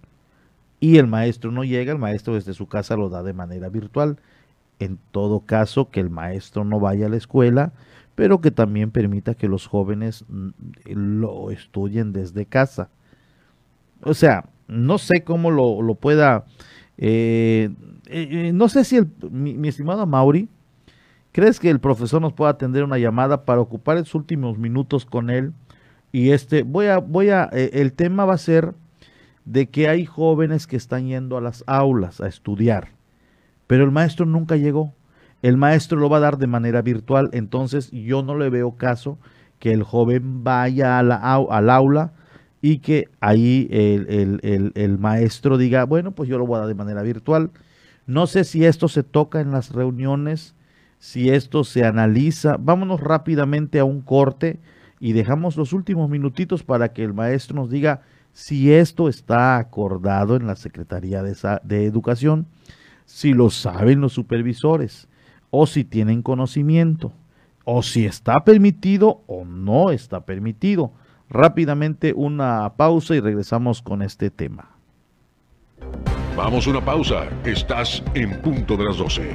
[0.80, 4.16] y el maestro no llega, el maestro desde su casa lo da de manera virtual.
[4.80, 7.72] En todo caso, que el maestro no vaya a la escuela,
[8.16, 10.50] pero que también permita que los jóvenes mm,
[10.86, 12.90] lo estudien desde casa.
[14.02, 16.44] O sea, no sé cómo lo, pueda.
[16.98, 17.70] Eh,
[18.06, 20.48] eh, eh, no sé si el, mi, estimado Mauri,
[21.32, 25.30] ¿crees que el profesor nos pueda atender una llamada para ocupar los últimos minutos con
[25.30, 25.52] él?
[26.12, 28.74] Y este, voy a, voy a, el tema va a ser
[29.44, 32.88] de que hay jóvenes que están yendo a las aulas a estudiar,
[33.70, 34.94] pero el maestro nunca llegó.
[35.42, 39.16] El maestro lo va a dar de manera virtual, entonces yo no le veo caso
[39.60, 42.12] que el joven vaya a la, al aula
[42.60, 47.02] y que ahí el, maestro diga, bueno, pues yo lo voy a dar de manera
[47.02, 47.52] virtual.
[48.08, 50.56] No sé si esto se toca en las reuniones,
[50.98, 52.56] si esto se analiza.
[52.58, 54.58] Vámonos rápidamente a un corte
[54.98, 58.02] y dejamos los últimos minutitos para que el maestro nos diga
[58.32, 62.48] si esto está acordado en la Secretaría de, de Educación,
[63.10, 65.08] si lo saben los supervisores
[65.50, 67.12] o si tienen conocimiento
[67.64, 70.92] o si está permitido o no está permitido
[71.28, 74.70] rápidamente una pausa y regresamos con este tema.
[76.36, 77.28] Vamos a una pausa.
[77.44, 79.34] Estás en punto de las 12.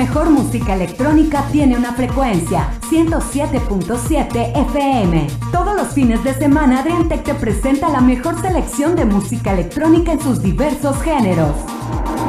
[0.00, 5.26] Mejor música electrónica tiene una frecuencia, 107.7 FM.
[5.52, 10.20] Todos los fines de semana Adriantec te presenta la mejor selección de música electrónica en
[10.22, 11.54] sus diversos géneros.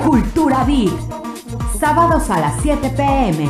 [0.06, 0.92] Cultura Beat,
[1.80, 3.50] sábados a las 7 pm.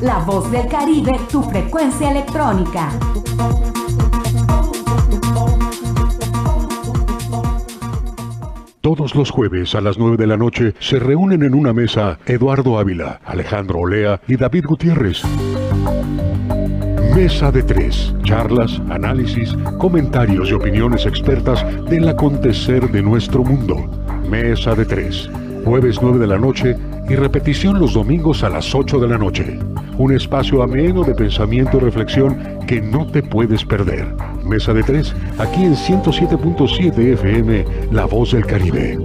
[0.00, 2.90] La voz del Caribe, tu frecuencia electrónica.
[8.82, 12.80] Todos los jueves a las 9 de la noche se reúnen en una mesa Eduardo
[12.80, 15.22] Ávila, Alejandro Olea y David Gutiérrez.
[17.14, 18.12] Mesa de tres.
[18.24, 23.76] Charlas, análisis, comentarios y opiniones expertas del acontecer de nuestro mundo.
[24.28, 25.30] Mesa de tres.
[25.64, 26.76] Jueves 9 de la noche
[27.08, 29.60] y repetición los domingos a las 8 de la noche.
[29.96, 34.12] Un espacio ameno de pensamiento y reflexión que no te puedes perder.
[34.44, 38.98] Mesa de tres, aquí en 107.7 FM, La Voz del Caribe.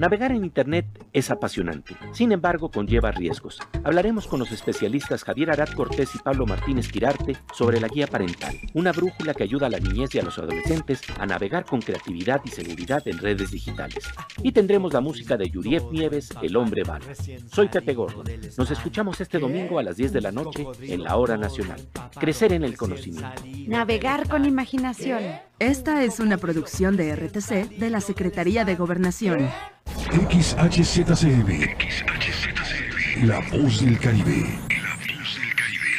[0.00, 3.58] Navegar en Internet es apasionante, sin embargo conlleva riesgos.
[3.84, 8.56] Hablaremos con los especialistas Javier Arat Cortés y Pablo Martínez Quirarte sobre la guía parental,
[8.72, 12.40] una brújula que ayuda a la niñez y a los adolescentes a navegar con creatividad
[12.46, 14.08] y seguridad en redes digitales.
[14.42, 17.04] Y tendremos la música de Yurief Nieves, El Hombre Bala.
[17.52, 18.24] Soy Pepe Gordon.
[18.56, 21.78] Nos escuchamos este domingo a las 10 de la noche en la Hora Nacional.
[22.18, 23.42] Crecer en el conocimiento.
[23.66, 25.49] Navegar con imaginación.
[25.60, 29.46] Esta es una producción de RTC de la Secretaría de Gobernación.
[29.84, 31.76] XHZCB.
[31.76, 33.24] XHZCB.
[33.26, 34.46] La voz del Caribe.
[34.70, 35.90] La voz del Caribe.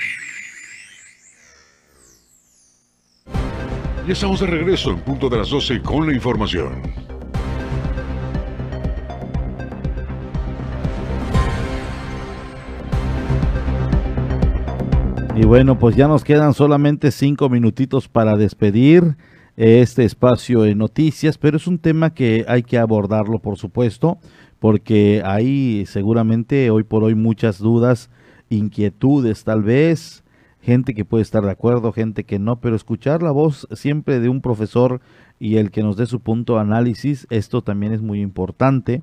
[4.08, 6.82] Y estamos de regreso en punto de las 12 con la información.
[15.36, 19.18] Y bueno, pues ya nos quedan solamente cinco minutitos para despedir
[19.58, 24.20] este espacio de noticias, pero es un tema que hay que abordarlo, por supuesto,
[24.60, 28.10] porque hay seguramente hoy por hoy muchas dudas,
[28.50, 30.24] inquietudes tal vez,
[30.62, 34.30] gente que puede estar de acuerdo, gente que no, pero escuchar la voz siempre de
[34.30, 35.02] un profesor
[35.40, 39.02] y el que nos dé su punto de análisis, esto también es muy importante.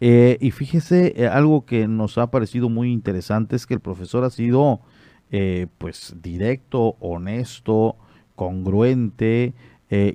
[0.00, 4.24] Eh, y fíjese, eh, algo que nos ha parecido muy interesante es que el profesor
[4.24, 4.80] ha sido
[5.30, 7.96] eh, pues directo, honesto,
[8.34, 9.54] congruente,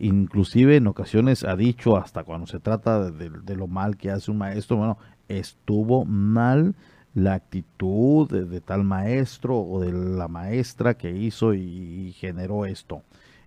[0.01, 4.39] inclusive en ocasiones ha dicho hasta cuando se trata de, lo mal que hace un
[4.39, 4.97] maestro, bueno,
[5.27, 6.75] estuvo mal
[7.13, 13.03] la actitud de, tal maestro o de la maestra que hizo y generó esto.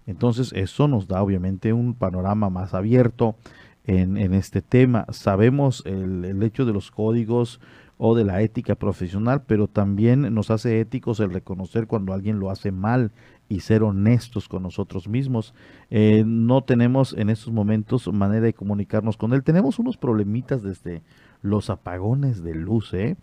[0.06, 3.36] Entonces eso nos da obviamente un panorama más abierto
[3.84, 5.06] en, este tema.
[5.10, 7.60] Sabemos el, hecho de los códigos
[7.98, 12.50] o de la ética profesional, pero también nos hace éticos el reconocer cuando alguien lo
[12.50, 13.12] hace mal
[13.50, 15.52] y ser honestos con nosotros mismos.
[15.90, 19.42] Eh, no tenemos en estos momentos manera de comunicarnos con él.
[19.42, 21.02] Tenemos unos problemitas desde
[21.42, 22.94] los apagones de luz.
[22.94, 23.16] ¿eh?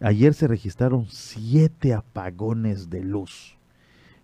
[0.00, 3.56] Ayer se registraron siete apagones de luz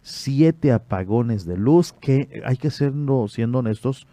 [0.03, 2.95] siete apagones de luz que, hay que ser
[3.29, 4.07] siendo honestos,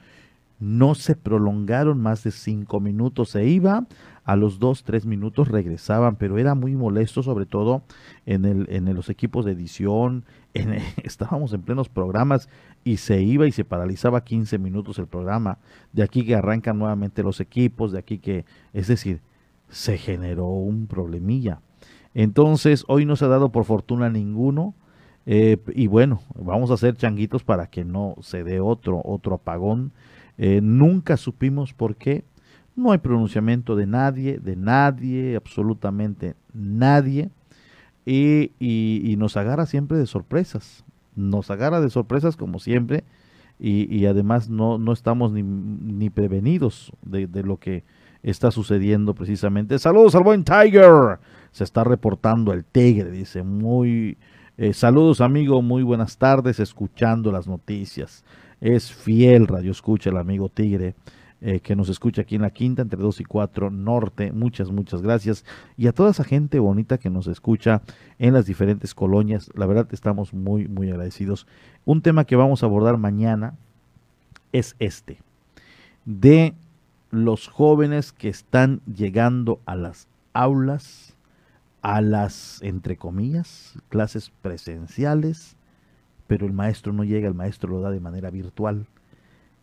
[0.60, 3.30] no se prolongaron más de cinco minutos.
[3.30, 3.88] Se iba,
[4.28, 7.84] a los dos, tres minutos regresaban, pero era muy molesto, sobre todo
[8.26, 10.26] en, el, en los equipos de edición.
[10.61, 12.49] En, estábamos en plenos programas
[12.84, 15.59] y se iba y se paralizaba 15 minutos el programa.
[15.93, 19.21] De aquí que arrancan nuevamente los equipos, de aquí que, es decir,
[19.69, 21.61] se generó un problemilla.
[22.13, 24.73] Entonces, hoy no se ha dado por fortuna ninguno
[25.29, 29.91] eh, y bueno, vamos a hacer changuitos para que no se dé otro, otro apagón.
[30.38, 32.23] Eh, nunca supimos por qué.
[32.77, 37.29] No hay pronunciamiento de nadie, de nadie, absolutamente nadie.
[38.09, 40.85] Y, y, nos agarra siempre de sorpresas.
[41.15, 43.03] Nos agarra de sorpresas como siempre.
[43.59, 47.84] Y, y además no, no estamos ni, ni prevenidos de, de, lo que
[48.23, 49.77] está sucediendo precisamente.
[49.77, 51.19] Saludos al buen Tiger.
[51.51, 54.17] Se está reportando el Tigre, dice, muy
[54.59, 58.25] eh, saludos amigo, muy buenas tardes, escuchando las noticias.
[58.59, 60.95] Es fiel radio escucha el amigo Tigre.
[61.39, 64.31] Eh, que nos escucha aquí en la quinta entre 2 y 4 norte.
[64.31, 65.45] Muchas, muchas gracias.
[65.77, 67.84] Y a toda esa gente bonita que nos escucha
[68.18, 69.51] en las diferentes colonias.
[69.53, 71.45] La verdad estamos muy, muy agradecidos.
[71.85, 73.55] Un tema que vamos a abordar mañana
[74.51, 75.19] es este.
[76.05, 76.55] De
[77.11, 81.18] los jóvenes que están llegando a las aulas
[81.81, 85.55] a las, entre comillas, clases presenciales,
[86.27, 88.88] pero el maestro no llega, el maestro lo da de manera virtual.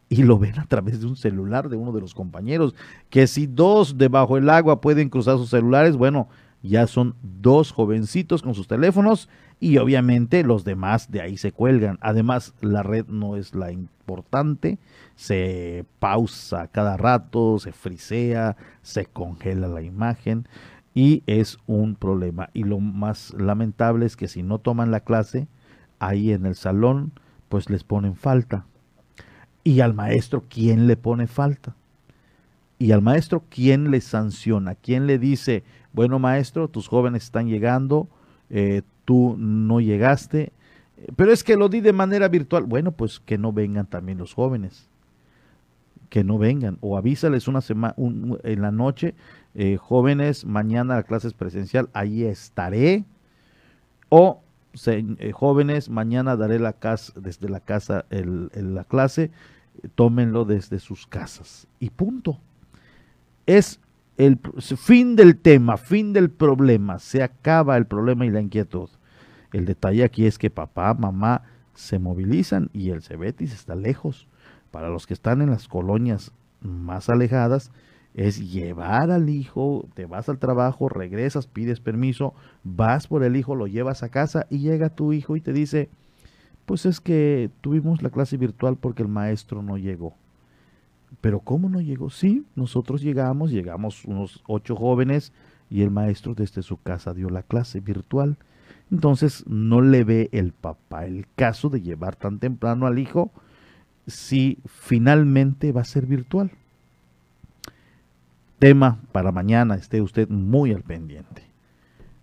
[0.09, 2.75] Y lo ven a través de un celular de uno de los compañeros,
[3.11, 6.29] que si dos debajo del agua pueden cruzar sus celulares, bueno,
[6.63, 9.29] ya son dos jovencitos con sus teléfonos
[9.61, 11.99] y obviamente los demás de ahí se cuelgan.
[12.01, 14.79] Además, la red no es la importante,
[15.15, 20.49] se pausa cada rato, se frisea, se congela la imagen
[20.95, 22.49] y es un problema.
[22.55, 25.49] Y lo más lamentable es que si no toman la clase
[25.99, 27.13] ahí en el salón,
[27.49, 28.67] pues les ponen falta.
[29.65, 31.75] Y al maestro, ¿quién le pone falta?
[32.79, 34.75] Y al maestro, ¿quién le sanciona?
[34.75, 38.09] ¿Quién le dice, bueno maestro, tus jóvenes están llegando,
[38.51, 40.53] eh, tú no llegaste,
[41.17, 42.65] pero es que lo di de manera virtual.
[42.65, 44.89] Bueno, pues que no vengan también los jóvenes
[46.15, 47.97] que no vengan o avísales una semana
[48.45, 49.17] en la noche
[49.57, 53.05] eh, jóvenes, mañana la clase es presencial, ahí estaré.
[54.11, 54.44] O
[54.87, 59.31] eh, jóvenes, mañana daré la casa, desde la casa la clase,
[59.95, 61.67] tómenlo desde sus casas.
[61.79, 62.41] Y punto.
[63.47, 63.81] Es
[64.17, 66.99] el fin del tema, fin del problema.
[66.99, 68.89] Se acaba el problema y la inquietud.
[69.53, 71.43] El detalle aquí es que papá, mamá
[71.75, 74.27] se movilizan y el Cebetis está lejos.
[74.71, 77.71] Para los que están en las colonias más alejadas,
[78.15, 82.33] es llevar al hijo, te vas al trabajo, regresas, pides permiso,
[82.63, 85.91] vas por el hijo, lo llevas a casa y llega tu hijo y te dice,
[86.65, 90.15] pues es que tuvimos la clase virtual porque el maestro no llegó.
[91.21, 92.09] Pero ¿cómo no llegó?
[92.09, 95.33] Sí, nosotros llegamos, llegamos unos ocho jóvenes
[95.69, 98.37] y el maestro desde su casa dio la clase virtual.
[98.93, 103.33] Entonces no le ve el papá el caso de llevar tan temprano al hijo
[104.07, 106.53] si finalmente va a ser virtual
[108.65, 109.75] tema para mañana.
[109.75, 111.43] Esté usted muy al pendiente.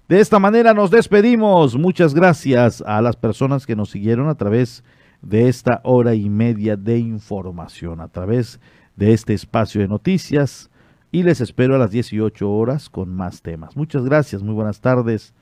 [0.09, 1.77] De esta manera nos despedimos.
[1.77, 4.83] Muchas gracias a las personas que nos siguieron a través
[5.21, 8.59] de esta hora y media de información, a través
[8.95, 10.71] de este espacio de noticias.
[11.11, 13.77] Y les espero a las 18 horas con más temas.
[13.77, 15.35] Muchas gracias, muy buenas tardes.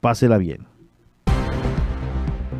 [0.00, 0.75] Pásela bien.